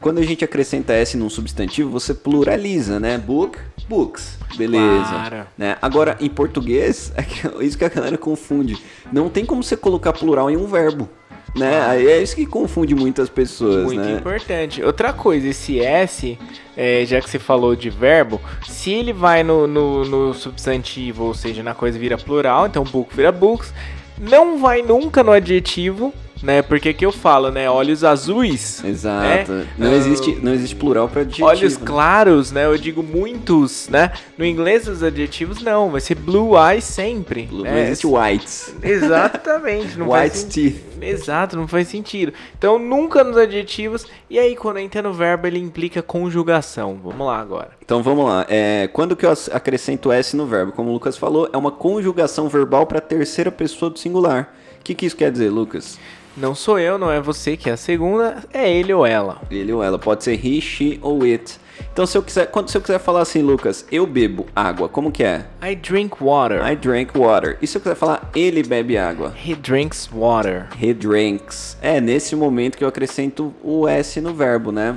quando 0.00 0.18
a 0.18 0.22
gente 0.22 0.44
acrescenta 0.44 0.92
S 0.92 1.16
num 1.16 1.28
substantivo, 1.28 1.90
você 1.90 2.14
pluraliza, 2.14 3.00
né? 3.00 3.18
Book, 3.18 3.58
books. 3.88 4.38
Beleza. 4.56 5.08
Claro. 5.08 5.46
Né? 5.58 5.76
Agora, 5.82 6.16
em 6.20 6.28
português, 6.28 7.12
é 7.18 7.64
isso 7.64 7.76
que 7.76 7.84
a 7.84 7.88
galera 7.88 8.16
confunde. 8.16 8.78
Não 9.12 9.28
tem 9.28 9.44
como 9.44 9.62
você 9.62 9.76
colocar 9.76 10.12
plural 10.12 10.50
em 10.50 10.56
um 10.56 10.66
verbo. 10.66 11.08
Né? 11.54 11.80
Aí 11.86 12.08
é 12.08 12.20
isso 12.20 12.34
que 12.34 12.44
confunde 12.44 12.94
muitas 12.96 13.28
pessoas, 13.28 13.84
Muito 13.84 14.00
né? 14.00 14.16
importante. 14.16 14.82
Outra 14.82 15.12
coisa, 15.12 15.46
esse 15.48 15.78
S, 15.78 16.36
é, 16.76 17.04
já 17.06 17.20
que 17.20 17.30
você 17.30 17.38
falou 17.38 17.76
de 17.76 17.88
verbo, 17.88 18.40
se 18.66 18.92
ele 18.92 19.12
vai 19.12 19.44
no, 19.44 19.66
no, 19.66 20.04
no 20.04 20.34
substantivo, 20.34 21.24
ou 21.24 21.34
seja, 21.34 21.62
na 21.62 21.72
coisa 21.72 21.96
vira 21.96 22.18
plural, 22.18 22.66
então 22.66 22.82
book 22.82 23.14
vira 23.14 23.30
books, 23.30 23.72
não 24.18 24.58
vai 24.58 24.82
nunca 24.82 25.22
no 25.22 25.30
adjetivo, 25.30 26.12
né? 26.44 26.62
Porque 26.62 26.92
que 26.92 27.04
eu 27.04 27.10
falo, 27.10 27.50
né? 27.50 27.68
Olhos 27.70 28.04
azuis. 28.04 28.84
Exato. 28.84 29.50
né? 29.52 29.66
Não, 29.78 29.90
Ah, 29.90 29.94
existe, 29.94 30.38
não 30.42 30.52
existe 30.54 30.76
plural 30.76 31.08
para 31.08 31.22
adjetivo. 31.22 31.46
Olhos 31.48 31.76
claros, 31.76 32.52
né? 32.52 32.66
Eu 32.66 32.76
digo 32.78 33.02
muitos, 33.02 33.88
né? 33.88 34.12
No 34.38 34.44
inglês, 34.44 34.86
os 34.86 35.02
adjetivos 35.02 35.62
não, 35.62 35.90
vai 35.90 36.00
ser 36.00 36.14
blue 36.14 36.52
eyes 36.56 36.84
sempre. 36.84 37.48
Não 37.50 37.62
né? 37.62 37.82
existe 37.86 38.06
whites. 38.06 38.74
Exatamente. 38.82 39.98
Não 39.98 40.10
White 40.10 40.46
teeth. 40.46 40.76
Exato, 41.00 41.56
não 41.56 41.66
faz 41.68 41.88
sentido. 41.88 42.32
Então, 42.56 42.78
nunca 42.78 43.22
nos 43.24 43.36
adjetivos. 43.36 44.06
E 44.30 44.38
aí, 44.38 44.56
quando 44.56 44.78
entra 44.78 45.02
no 45.02 45.12
verbo, 45.12 45.46
ele 45.46 45.58
implica 45.58 46.02
conjugação. 46.02 46.98
Vamos 47.02 47.26
lá 47.26 47.38
agora. 47.38 47.70
Então 47.84 48.02
vamos 48.02 48.24
lá. 48.26 48.46
É, 48.48 48.88
quando 48.92 49.14
que 49.14 49.26
eu 49.26 49.30
ac- 49.30 49.50
acrescento 49.52 50.10
S 50.10 50.36
no 50.36 50.46
verbo? 50.46 50.72
Como 50.72 50.90
o 50.90 50.92
Lucas 50.92 51.16
falou, 51.16 51.48
é 51.52 51.56
uma 51.56 51.70
conjugação 51.70 52.48
verbal 52.48 52.86
para 52.86 53.00
terceira 53.00 53.50
pessoa 53.52 53.90
do 53.90 53.98
singular. 53.98 54.54
O 54.80 54.84
que, 54.84 54.94
que 54.94 55.06
isso 55.06 55.16
quer 55.16 55.30
dizer, 55.30 55.50
Lucas? 55.50 55.98
Não 56.36 56.54
sou 56.54 56.80
eu, 56.80 56.98
não 56.98 57.10
é 57.10 57.20
você 57.20 57.56
que 57.56 57.70
é 57.70 57.74
a 57.74 57.76
segunda, 57.76 58.42
é 58.52 58.68
ele 58.68 58.92
ou 58.92 59.06
ela. 59.06 59.40
Ele 59.50 59.72
ou 59.72 59.82
ela. 59.82 59.98
Pode 59.98 60.24
ser 60.24 60.34
he, 60.34 60.60
she 60.60 60.98
ou 61.00 61.22
it. 61.22 61.60
Então, 61.92 62.06
se 62.06 62.18
eu 62.18 62.22
quiser, 62.22 62.46
quando 62.46 62.68
se 62.68 62.76
eu 62.76 62.80
quiser 62.80 62.98
falar 62.98 63.20
assim, 63.20 63.40
Lucas, 63.40 63.86
eu 63.90 64.04
bebo 64.04 64.46
água, 64.54 64.88
como 64.88 65.12
que 65.12 65.22
é? 65.22 65.46
I 65.62 65.76
drink 65.76 66.16
water. 66.20 66.60
I 66.66 66.74
drink 66.74 67.16
water. 67.16 67.56
E 67.62 67.66
se 67.68 67.76
eu 67.76 67.80
quiser 67.80 67.94
falar 67.94 68.30
ele 68.34 68.64
bebe 68.64 68.98
água? 68.98 69.32
He 69.46 69.54
drinks 69.54 70.08
water. 70.12 70.66
He 70.80 70.92
drinks. 70.92 71.76
É 71.80 72.00
nesse 72.00 72.34
momento 72.34 72.76
que 72.76 72.82
eu 72.82 72.88
acrescento 72.88 73.54
o 73.62 73.86
S 73.86 74.20
no 74.20 74.34
verbo, 74.34 74.72
né? 74.72 74.96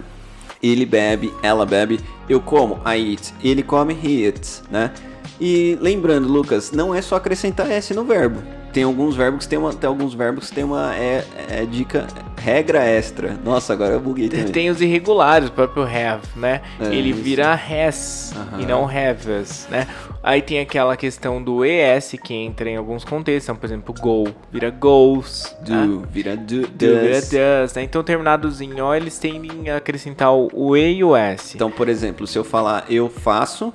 Ele 0.62 0.88
bebe, 0.88 1.32
ela 1.43 1.67
bebe, 1.67 2.00
eu 2.28 2.41
como, 2.41 2.82
I 2.84 3.12
eat. 3.12 3.32
Ele 3.43 3.62
come, 3.62 3.93
he 3.93 4.26
eats, 4.26 4.63
né? 4.71 4.91
E 5.39 5.78
lembrando, 5.80 6.28
Lucas, 6.28 6.71
não 6.71 6.95
é 6.95 7.02
só 7.02 7.15
acrescentar 7.15 7.69
S 7.69 7.93
no 7.93 8.04
verbo. 8.04 8.41
Tem 8.78 8.84
alguns 8.84 9.16
verbos 9.16 9.46
que 9.46 9.50
tem 9.50 9.58
uma, 9.58 9.74
tem 9.74 9.88
alguns 9.88 10.13
verbos 10.13 10.50
que 10.50 10.54
tem 10.54 10.63
uma 10.63 10.96
é, 10.96 11.26
é 11.50 11.66
dica, 11.66 12.06
regra 12.40 12.84
extra. 12.84 13.36
Nossa, 13.44 13.74
agora 13.74 13.94
eu 13.94 14.00
buguei 14.00 14.30
também. 14.30 14.52
Tem 14.52 14.70
os 14.70 14.80
irregulares, 14.80 15.50
o 15.50 15.52
próprio 15.52 15.82
have, 15.82 16.22
né? 16.36 16.62
É, 16.80 16.94
Ele 16.94 17.10
isso. 17.10 17.20
vira 17.20 17.54
has 17.54 18.36
e 18.60 18.68
não 18.68 18.86
haves, 18.88 19.68
né? 19.72 19.88
Aí 20.22 20.44
tem 20.44 20.60
aquela 20.60 20.96
questão 20.96 21.42
do 21.42 21.66
ES 21.66 22.18
que 22.24 22.36
entra 22.36 22.70
em 22.70 22.76
alguns 22.76 23.04
contextos, 23.04 23.46
então, 23.46 23.56
por 23.56 23.66
exemplo, 23.66 23.96
go 24.00 24.28
vira 24.52 24.70
goes, 24.70 25.56
né? 25.68 25.86
Do, 25.88 26.02
vira 26.12 26.38
do, 26.38 26.68
Do 26.68 26.78
vira 26.78 27.02
does. 27.13 27.30
does, 27.30 27.74
né? 27.74 27.82
Então, 27.82 28.04
terminados 28.04 28.62
em 28.62 28.80
O, 28.80 28.94
eles 28.94 29.18
tendem 29.18 29.72
a 29.72 29.78
acrescentar 29.78 30.32
o, 30.36 30.50
o 30.54 30.78
E 30.78 30.98
e 30.98 31.04
o 31.04 31.16
S. 31.16 31.56
Então, 31.56 31.72
por 31.72 31.90
exemplo, 31.90 32.28
se 32.28 32.38
eu 32.38 32.44
falar 32.44 32.86
eu 32.90 33.10
faço, 33.10 33.74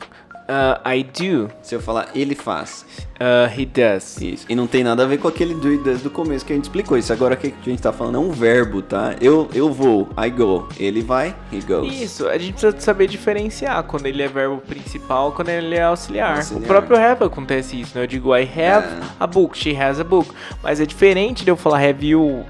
Uh, 0.53 0.89
I 0.89 1.03
do, 1.05 1.49
se 1.63 1.75
eu 1.75 1.81
falar 1.81 2.09
ele 2.15 2.35
faz. 2.35 2.85
uh, 3.21 3.49
he 3.59 3.65
does. 3.65 4.21
Isso. 4.21 4.45
E 4.49 4.55
não 4.55 4.67
tem 4.67 4.85
nada 4.85 5.05
a 5.05 5.07
ver 5.07 5.19
com 5.19 5.27
aquele 5.29 5.55
do 5.55 5.73
e 5.73 5.79
does 5.79 6.03
do 6.03 6.11
começo 6.11 6.45
que 6.45 6.53
a 6.53 6.57
gente 6.57 6.65
explicou. 6.65 6.99
Isso 6.99 7.13
agora 7.13 7.37
que 7.37 7.55
a 7.59 7.65
gente 7.71 7.81
tá 7.81 7.93
falando 7.93 8.17
é 8.17 8.19
um 8.19 8.31
verbo, 8.31 8.83
tá? 8.83 9.15
Eu, 9.21 9.49
eu 9.55 9.73
vou, 9.73 10.09
I 10.23 10.29
go. 10.29 10.69
Ele 10.79 11.01
vai, 11.01 11.35
he 11.53 11.61
goes. 11.61 11.93
Isso, 12.03 12.29
a 12.29 12.37
gente 12.37 12.53
precisa 12.53 12.75
saber 12.81 13.07
diferenciar 13.07 13.83
quando 13.85 14.07
ele 14.07 14.23
é 14.23 14.29
verbo 14.29 14.59
principal 14.59 15.33
quando 15.33 15.49
ele 15.49 15.75
é 15.77 15.85
auxiliar. 15.85 16.37
Auxiliar. 16.37 16.63
O 16.63 16.67
próprio 16.67 16.97
have 16.99 17.25
acontece 17.25 17.81
isso, 17.81 17.97
né? 17.97 18.03
Eu 18.03 18.07
digo 18.07 18.37
I 18.37 18.43
have 18.43 18.87
É. 18.89 19.01
a 19.21 19.27
book, 19.27 19.57
she 19.57 19.75
has 19.75 19.99
a 20.01 20.05
book. 20.05 20.29
Mas 20.63 20.81
é 20.81 20.85
diferente 20.87 21.45
de 21.45 21.51
eu 21.51 21.57
falar 21.57 21.79
have 21.83 22.07
you 22.07 22.45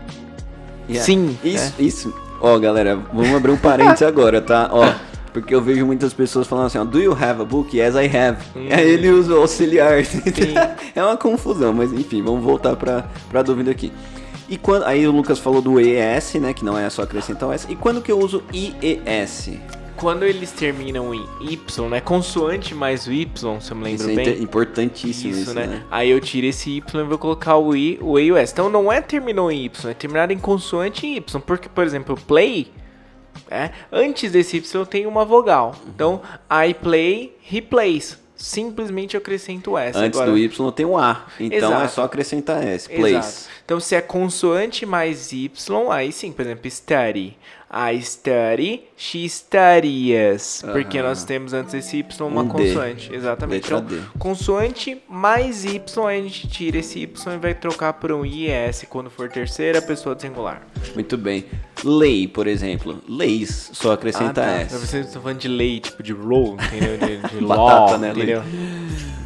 Yeah. 0.88 1.04
sim. 1.04 1.38
Isso, 1.44 1.64
né? 1.66 1.72
isso. 1.78 2.14
Ó, 2.40 2.58
galera, 2.58 2.96
vamos 3.12 3.32
abrir 3.36 3.52
um 3.52 3.56
parênteses 3.56 4.02
agora, 4.08 4.40
tá? 4.42 4.68
Ó, 4.72 4.82
porque 5.32 5.54
eu 5.54 5.60
vejo 5.62 5.86
muitas 5.86 6.12
pessoas 6.12 6.46
falando 6.46 6.66
assim, 6.66 6.78
ó, 6.78 6.84
do 6.84 7.00
you 7.00 7.12
have 7.12 7.40
a 7.40 7.44
book? 7.44 7.76
Yes, 7.76 7.94
I 7.94 8.06
have. 8.16 8.38
Hum. 8.56 8.68
Aí 8.70 8.90
ele 8.90 9.10
usa 9.10 9.34
o 9.34 9.38
auxiliar. 9.42 9.98
é 10.94 11.02
uma 11.02 11.16
confusão, 11.16 11.72
mas 11.72 11.92
enfim, 11.92 12.22
vamos 12.22 12.42
voltar 12.42 12.76
pra, 12.76 13.08
pra 13.30 13.42
dúvida 13.42 13.70
aqui. 13.70 13.92
E 14.48 14.56
quando, 14.58 14.84
aí 14.84 15.06
o 15.06 15.10
Lucas 15.12 15.38
falou 15.38 15.62
do 15.62 15.80
ES, 15.80 16.34
né, 16.34 16.52
que 16.52 16.64
não 16.64 16.76
é 16.78 16.90
só 16.90 17.02
acrescentar 17.02 17.48
o 17.48 17.52
S. 17.52 17.66
E 17.70 17.74
quando 17.76 18.02
que 18.02 18.12
eu 18.12 18.18
uso 18.18 18.42
IES? 18.52 19.50
Quando 19.96 20.24
eles 20.24 20.50
terminam 20.50 21.14
em 21.14 21.24
Y, 21.40 21.88
né? 21.88 22.00
Consoante 22.00 22.74
mais 22.74 23.06
o 23.06 23.12
Y, 23.12 23.60
se 23.60 23.70
eu 23.70 23.76
me 23.76 23.84
lembro 23.84 24.02
Isso 24.02 24.10
é 24.10 24.14
bem. 24.14 24.28
inte- 24.34 24.42
importantíssimo 24.42 25.30
Isso, 25.30 25.40
isso, 25.42 25.54
né? 25.54 25.66
né? 25.66 25.82
Aí 25.90 26.10
eu 26.10 26.20
tiro 26.20 26.46
esse 26.46 26.70
Y 26.70 27.00
e 27.00 27.04
vou 27.04 27.18
colocar 27.18 27.56
o 27.56 27.74
I, 27.76 27.98
o 28.02 28.18
E 28.18 28.24
e 28.24 28.32
o 28.32 28.36
S. 28.36 28.52
Então 28.52 28.68
não 28.68 28.90
é 28.90 29.00
terminou 29.00 29.50
em 29.50 29.64
Y, 29.66 29.90
é 29.90 29.94
terminado 29.94 30.32
em 30.32 30.38
consoante 30.38 31.06
em 31.06 31.16
Y. 31.16 31.40
Porque, 31.40 31.68
por 31.68 31.84
exemplo, 31.84 32.18
play, 32.26 32.72
é, 33.50 33.70
antes 33.90 34.32
desse 34.32 34.56
Y 34.58 34.84
tem 34.86 35.06
uma 35.06 35.24
vogal. 35.24 35.74
Então, 35.86 36.20
I 36.50 36.74
play, 36.74 37.36
he 37.50 37.60
plays. 37.60 38.20
Simplesmente 38.34 39.14
eu 39.14 39.20
acrescento 39.20 39.78
S. 39.78 39.96
Antes 39.96 40.18
Agora, 40.18 40.32
do 40.32 40.38
Y 40.38 40.72
tem 40.72 40.84
um 40.84 40.98
A, 40.98 41.26
então 41.38 41.70
é 41.70 41.76
Exato. 41.76 41.92
só 41.92 42.02
acrescentar 42.04 42.60
S. 42.66 42.88
Exato. 42.92 42.96
Place. 43.00 43.48
Então, 43.64 43.78
se 43.78 43.94
é 43.94 44.00
consoante 44.00 44.84
mais 44.84 45.32
Y, 45.32 45.92
aí 45.92 46.10
sim, 46.10 46.32
por 46.32 46.42
exemplo, 46.42 46.68
study. 46.68 47.36
I 47.74 48.02
study, 48.02 48.82
she 48.96 49.26
studies. 49.28 50.62
Porque 50.72 50.98
Aham. 50.98 51.08
nós 51.08 51.24
temos 51.24 51.52
antes 51.54 51.72
desse 51.72 51.98
Y 51.98 52.26
uma 52.26 52.42
Um 52.42 52.48
D. 52.48 52.52
consoante. 52.52 53.14
Exatamente. 53.14 53.72
Letra 53.72 53.78
Então, 53.78 53.98
D. 53.98 54.18
consoante 54.18 55.00
mais 55.08 55.64
Y, 55.64 56.06
aí 56.06 56.18
a 56.20 56.22
gente 56.22 56.48
tira 56.48 56.78
esse 56.78 56.98
Y 57.00 57.34
e 57.34 57.38
vai 57.38 57.54
trocar 57.54 57.92
por 57.94 58.12
um 58.12 58.26
IS 58.26 58.84
quando 58.90 59.08
for 59.08 59.28
terceira 59.30 59.80
pessoa 59.80 60.14
do 60.14 60.20
singular. 60.20 60.66
Muito 60.94 61.16
bem. 61.16 61.46
Lei, 61.84 62.28
por 62.28 62.46
exemplo. 62.46 63.02
Leis, 63.08 63.70
só 63.72 63.92
acrescenta 63.92 64.42
ah, 64.42 64.46
tá. 64.46 64.50
S. 64.60 64.78
Vocês 64.78 65.06
estão 65.06 65.22
falando 65.22 65.38
de 65.38 65.48
lei, 65.48 65.80
tipo 65.80 66.02
de 66.02 66.12
roll, 66.12 66.56
entendeu? 66.66 66.98
De, 66.98 67.16
de 67.28 67.40
Batata, 67.46 67.72
law, 67.72 67.98
né, 67.98 68.10
entendeu? 68.10 68.42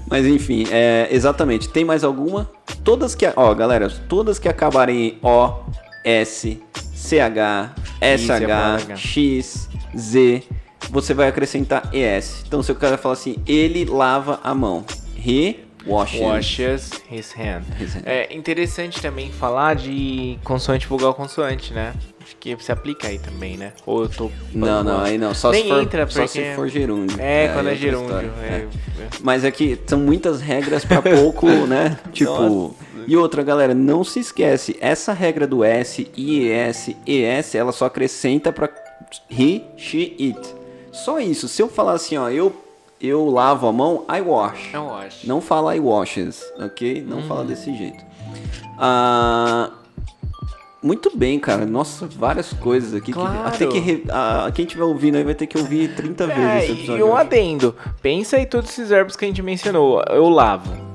Mas 0.08 0.24
enfim, 0.26 0.66
é, 0.70 1.08
exatamente. 1.10 1.68
Tem 1.68 1.84
mais 1.84 2.04
alguma? 2.04 2.50
Todas 2.84 3.14
que. 3.14 3.26
Ó, 3.34 3.54
galera, 3.54 3.90
todas 4.08 4.38
que 4.38 4.48
acabarem 4.48 5.06
em 5.06 5.18
O, 5.22 5.64
S, 6.04 6.62
CH, 6.94 7.74
é 8.00 8.16
SH, 8.16 8.28
palavra. 8.28 8.96
X, 8.96 9.68
Z, 9.96 10.42
você 10.90 11.12
vai 11.12 11.28
acrescentar 11.28 11.90
ES. 11.92 12.44
Então, 12.46 12.62
se 12.62 12.70
o 12.70 12.74
cara 12.74 12.96
falar 12.96 13.14
assim, 13.14 13.36
ele 13.46 13.84
lava 13.84 14.40
a 14.42 14.54
mão. 14.54 14.84
He 15.18 15.65
washes. 15.86 16.20
Washes 16.20 16.90
his 17.10 17.32
hand. 17.32 17.62
His 17.80 17.94
hand. 17.94 18.02
É 18.06 18.34
interessante 18.34 19.00
também 19.00 19.30
falar 19.30 19.74
de 19.76 20.38
consoante 20.44 20.86
vogal 20.86 21.14
consoante, 21.14 21.72
né? 21.72 21.94
Acho 22.22 22.36
que 22.40 22.56
se 22.60 22.72
aplica 22.72 23.06
aí 23.06 23.18
também, 23.20 23.56
né? 23.56 23.72
Ou 23.86 24.02
eu 24.02 24.08
tô. 24.08 24.30
Não, 24.52 24.82
não, 24.82 25.00
aí 25.00 25.16
não. 25.16 25.32
Só, 25.32 25.50
Nem 25.52 25.62
se 25.62 25.68
for, 25.68 25.82
entra, 25.82 26.06
só 26.08 26.22
porque- 26.22 26.28
se 26.28 26.54
for 26.56 26.68
gerúndio. 26.68 27.16
É, 27.20 27.48
quando 27.48 27.68
é 27.68 27.70
outra 27.70 27.76
gerúndio. 27.76 28.32
é- 28.42 28.46
É. 28.46 28.56
é. 28.56 28.68
Mas 29.22 29.44
é 29.44 29.50
que 29.50 29.78
são 29.86 30.00
muitas 30.00 30.40
regras 30.40 30.84
pra 30.84 31.00
pouco, 31.02 31.46
né? 31.48 31.96
Tipo. 32.12 32.32
Nossa. 32.32 32.74
E 33.08 33.16
outra, 33.16 33.44
galera, 33.44 33.72
não 33.72 34.02
se 34.02 34.18
esquece, 34.18 34.76
essa 34.80 35.12
regra 35.12 35.46
do 35.46 35.62
S, 35.62 36.10
IES, 36.16 36.96
ES, 37.06 37.54
ela 37.54 37.70
só 37.70 37.84
acrescenta 37.86 38.52
pra 38.52 38.68
he, 39.30 39.60
she, 39.76 40.16
it. 40.18 40.40
Só 40.90 41.20
isso. 41.20 41.46
Se 41.46 41.62
eu 41.62 41.68
falar 41.68 41.92
assim, 41.92 42.16
ó, 42.16 42.28
eu 42.28 42.52
eu 43.00 43.28
lavo 43.28 43.66
a 43.66 43.72
mão, 43.72 44.04
I 44.08 44.20
wash. 44.20 44.70
Eu 44.72 44.94
acho. 44.94 45.26
Não 45.28 45.40
fala 45.40 45.74
I 45.76 45.80
washes, 45.80 46.42
ok? 46.58 47.04
Não 47.06 47.22
fala 47.22 47.40
Uhum. 47.40 47.46
desse 47.46 47.74
jeito. 47.76 48.04
Ah, 48.78 49.70
muito 50.82 51.16
bem, 51.16 51.38
cara. 51.38 51.64
Nossa, 51.66 52.06
várias 52.06 52.52
coisas 52.52 52.94
aqui. 52.94 53.06
que- 53.06 53.12
Claro. 53.14 53.48
até 53.48 53.66
que 53.66 53.78
re- 53.78 54.04
ah, 54.10 54.50
quem 54.54 54.64
estiver 54.64 54.84
ouvindo 54.84 55.16
aí 55.16 55.24
vai 55.24 55.34
ter 55.34 55.46
que 55.46 55.58
ouvir 55.58 55.94
30 55.94 56.24
É, 56.24 56.26
vezes 56.26 56.62
esse 56.64 56.70
e 56.72 56.74
episódio. 56.78 57.06
um 57.06 57.12
hoje. 57.12 57.20
adendo. 57.20 57.74
Pensa 58.02 58.36
aí 58.36 58.46
todos 58.46 58.70
esses 58.70 58.88
verbos 58.90 59.16
que 59.16 59.24
a 59.24 59.28
gente 59.28 59.42
mencionou. 59.42 60.02
Eu 60.10 60.28
lavo. 60.28 60.85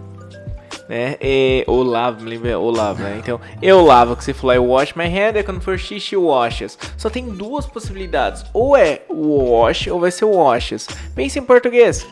Né? 0.91 1.15
E, 1.21 1.63
lavo, 1.69 2.21
me 2.21 2.31
lembra, 2.31 2.59
ou 2.59 2.69
lavo, 2.69 3.01
né? 3.01 3.15
Então, 3.17 3.39
eu 3.61 3.81
lavo, 3.81 4.13
que 4.13 4.25
você 4.25 4.33
falou, 4.33 4.53
I 4.53 4.59
wash 4.59 4.93
my 4.93 5.05
hand, 5.05 5.37
é 5.37 5.41
quando 5.41 5.61
for 5.61 5.79
she 5.79 6.17
washes. 6.17 6.77
Só 6.97 7.09
tem 7.09 7.29
duas 7.29 7.65
possibilidades. 7.65 8.43
Ou 8.53 8.75
é 8.75 9.03
o 9.07 9.53
wash, 9.53 9.87
ou 9.87 10.01
vai 10.01 10.11
ser 10.11 10.25
o 10.25 10.31
washes. 10.31 10.89
Pensa 11.15 11.39
em 11.39 11.43
português. 11.43 12.05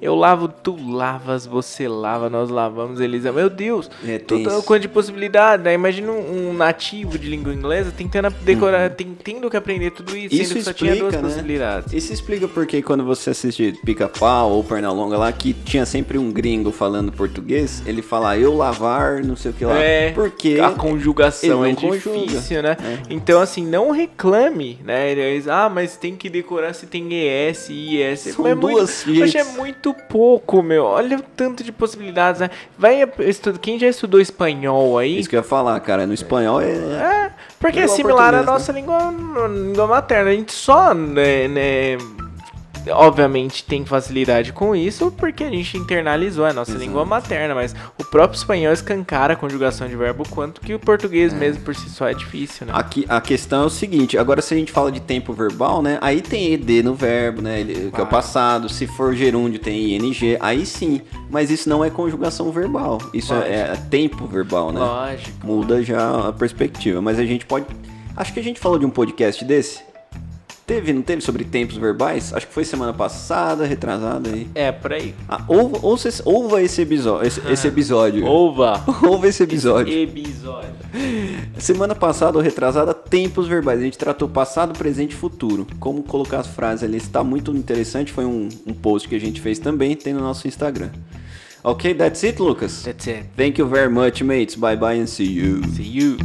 Eu 0.00 0.14
lavo, 0.14 0.48
tu 0.48 0.76
lavas, 0.90 1.44
você 1.46 1.86
lava, 1.86 2.30
nós 2.30 2.48
lavamos, 2.50 3.00
Elisa. 3.00 3.30
Meu 3.32 3.50
Deus, 3.50 3.90
É, 4.06 4.18
tem 4.18 4.42
toda 4.42 4.62
quanto 4.62 4.82
de 4.82 4.88
possibilidade, 4.88 5.62
né? 5.62 5.74
Imagina 5.74 6.10
um, 6.10 6.48
um 6.50 6.52
nativo 6.54 7.18
de 7.18 7.28
língua 7.28 7.52
inglesa 7.52 7.92
tentando 7.96 8.30
decorar, 8.42 8.90
tem- 8.90 9.14
tendo 9.22 9.50
que 9.50 9.56
aprender 9.56 9.90
tudo 9.90 10.16
isso, 10.16 10.34
Uhum. 10.34 10.40
Isso 10.40 10.52
sendo 10.54 10.58
que 10.58 10.64
só 10.64 10.72
tinha 10.72 10.96
duas 10.96 11.14
né? 11.14 11.20
possibilidades. 11.20 11.92
Isso 11.92 12.12
explica 12.12 12.48
porque 12.48 12.80
quando 12.82 13.04
você 13.04 13.30
assiste 13.30 13.78
Pica-Pau 13.84 14.50
ou 14.52 14.64
Pernalonga 14.64 15.18
lá, 15.18 15.30
que 15.32 15.52
tinha 15.52 15.84
sempre 15.84 16.16
um 16.18 16.32
gringo 16.32 16.70
falando 16.72 17.12
português, 17.12 17.82
ele 17.86 18.00
fala 18.02 18.38
eu 18.38 18.56
lavar, 18.56 19.22
não 19.22 19.36
sei 19.36 19.50
o 19.50 19.54
que 19.54 19.64
lá. 19.64 19.78
É, 19.78 20.10
porque 20.12 20.58
a 20.62 20.70
conjugação 20.70 21.64
é 21.64 21.74
conjuga. 21.74 21.96
difícil, 22.26 22.62
né? 22.62 22.76
É. 22.82 22.98
Então, 23.10 23.40
assim, 23.40 23.64
não 23.66 23.90
reclame, 23.90 24.78
né? 24.84 25.10
Ah, 25.48 25.68
mas 25.68 25.96
tem 25.96 26.16
que 26.16 26.28
decorar 26.30 26.72
se 26.74 26.86
tem 26.86 27.08
ES 27.12 27.68
e 27.70 27.96
IS. 28.02 28.20
São 28.34 28.46
é 28.46 28.54
duas 28.54 29.04
muito, 29.06 29.20
Mas 29.20 29.34
é 29.34 29.38
jeitos. 29.38 29.54
Muito 29.90 30.02
pouco, 30.04 30.62
meu. 30.62 30.84
Olha 30.84 31.18
o 31.18 31.22
tanto 31.22 31.62
de 31.62 31.72
possibilidades, 31.72 32.40
né? 32.40 32.50
Vai 32.78 33.06
Quem 33.60 33.78
já 33.78 33.88
estudou 33.88 34.20
espanhol 34.20 34.98
aí... 34.98 35.18
isso 35.18 35.28
que 35.28 35.36
eu 35.36 35.40
ia 35.40 35.44
falar, 35.44 35.78
cara, 35.80 36.06
no 36.06 36.14
espanhol 36.14 36.60
é... 36.60 36.70
É, 36.70 37.30
porque 37.58 37.80
é 37.80 37.88
similar 37.88 38.34
à 38.34 38.38
né? 38.38 38.42
nossa 38.44 38.72
língua, 38.72 39.12
língua 39.48 39.86
materna. 39.86 40.30
A 40.30 40.34
gente 40.34 40.52
só, 40.52 40.94
né, 40.94 41.48
né, 41.48 41.98
obviamente 42.88 43.64
tem 43.64 43.84
facilidade 43.84 44.52
com 44.52 44.74
isso 44.74 45.10
porque 45.10 45.44
a 45.44 45.50
gente 45.50 45.76
internalizou 45.76 46.44
a 46.44 46.52
nossa 46.52 46.70
Exato. 46.72 46.84
língua 46.84 47.04
materna, 47.04 47.54
mas 47.54 47.74
o 47.98 48.04
próprio 48.04 48.36
espanhol 48.38 48.72
escancara 48.72 49.34
a 49.34 49.36
conjugação 49.36 49.88
de 49.88 49.96
verbo 49.96 50.24
quanto 50.30 50.60
que 50.60 50.74
o 50.74 50.78
português 50.78 51.32
mesmo 51.32 51.62
por 51.62 51.74
si 51.74 51.88
só 51.90 52.08
é 52.08 52.14
difícil, 52.14 52.66
né? 52.66 52.72
Aqui, 52.74 53.04
a 53.08 53.20
questão 53.20 53.64
é 53.64 53.66
o 53.66 53.70
seguinte, 53.70 54.16
agora 54.18 54.40
se 54.40 54.54
a 54.54 54.56
gente 54.56 54.72
fala 54.72 54.90
de 54.90 55.00
tempo 55.00 55.32
verbal, 55.32 55.82
né? 55.82 55.98
Aí 56.00 56.20
tem 56.22 56.52
ED 56.52 56.82
no 56.82 56.94
verbo, 56.94 57.42
né? 57.42 57.60
ele- 57.60 57.74
que 57.74 57.80
é 57.80 57.88
o 57.88 57.90
Claro. 57.90 58.06
passado. 58.10 58.68
Se 58.68 58.86
for 58.86 59.14
gerúndio, 59.14 59.58
tem 59.60 59.94
ING. 59.96 60.36
Aí 60.40 60.64
sim. 60.64 61.00
Mas 61.30 61.50
isso 61.50 61.68
não 61.68 61.84
é 61.84 61.90
conjugação 61.90 62.50
verbal. 62.50 62.98
Isso 63.12 63.32
é, 63.34 63.72
é 63.72 63.76
tempo 63.90 64.26
verbal, 64.26 64.72
né? 64.72 64.80
Lógico. 64.80 65.46
Muda 65.46 65.82
já 65.82 66.28
a 66.28 66.32
perspectiva. 66.32 67.00
Mas 67.00 67.18
a 67.18 67.24
gente 67.24 67.44
pode. 67.46 67.66
Acho 68.16 68.32
que 68.32 68.40
a 68.40 68.42
gente 68.42 68.58
falou 68.60 68.78
de 68.78 68.86
um 68.86 68.90
podcast 68.90 69.44
desse. 69.44 69.80
Teve, 70.70 70.92
não 70.92 71.02
teve 71.02 71.20
sobre 71.20 71.42
tempos 71.42 71.76
verbais? 71.76 72.32
Acho 72.32 72.46
que 72.46 72.54
foi 72.54 72.64
semana 72.64 72.92
passada, 72.92 73.66
retrasada 73.66 74.30
aí. 74.30 74.46
É, 74.54 74.70
por 74.70 74.92
aí. 74.92 75.16
Ah, 75.28 75.42
ouva, 75.48 75.78
ouça, 75.82 76.08
esse- 76.08 76.22
ouva 76.24 76.62
esse, 76.62 76.80
episódio, 76.82 77.26
esse, 77.26 77.40
esse 77.50 77.66
episódio. 77.66 78.24
Ova. 78.24 78.80
Ouva 79.02 79.26
esse 79.26 79.42
episódio. 79.42 79.92
Episódio. 79.92 80.70
Semana 81.58 81.96
passada 81.96 82.38
ou 82.38 82.44
retrasada, 82.44 82.94
tempos 82.94 83.48
verbais. 83.48 83.80
A 83.80 83.82
gente 83.82 83.98
tratou 83.98 84.28
passado, 84.28 84.78
presente 84.78 85.10
e 85.10 85.16
futuro. 85.16 85.66
Como 85.80 86.04
colocar 86.04 86.38
as 86.38 86.46
frases 86.46 86.84
ali. 86.84 86.98
Está 86.98 87.24
muito 87.24 87.50
interessante. 87.50 88.12
Foi 88.12 88.24
um, 88.24 88.48
um 88.64 88.72
post 88.72 89.08
que 89.08 89.16
a 89.16 89.20
gente 89.20 89.40
fez 89.40 89.58
também. 89.58 89.96
Tem 89.96 90.12
no 90.12 90.20
nosso 90.20 90.46
Instagram. 90.46 90.90
Ok, 91.64 91.94
that's 91.94 92.22
it, 92.22 92.40
Lucas. 92.40 92.84
That's 92.84 93.08
it. 93.08 93.24
Thank 93.36 93.60
you 93.60 93.66
very 93.66 93.92
much, 93.92 94.22
mates. 94.22 94.54
Bye 94.54 94.76
bye 94.76 95.00
and 95.00 95.06
see 95.06 95.24
you. 95.26 95.60
See 95.74 95.82
you. 95.82 96.16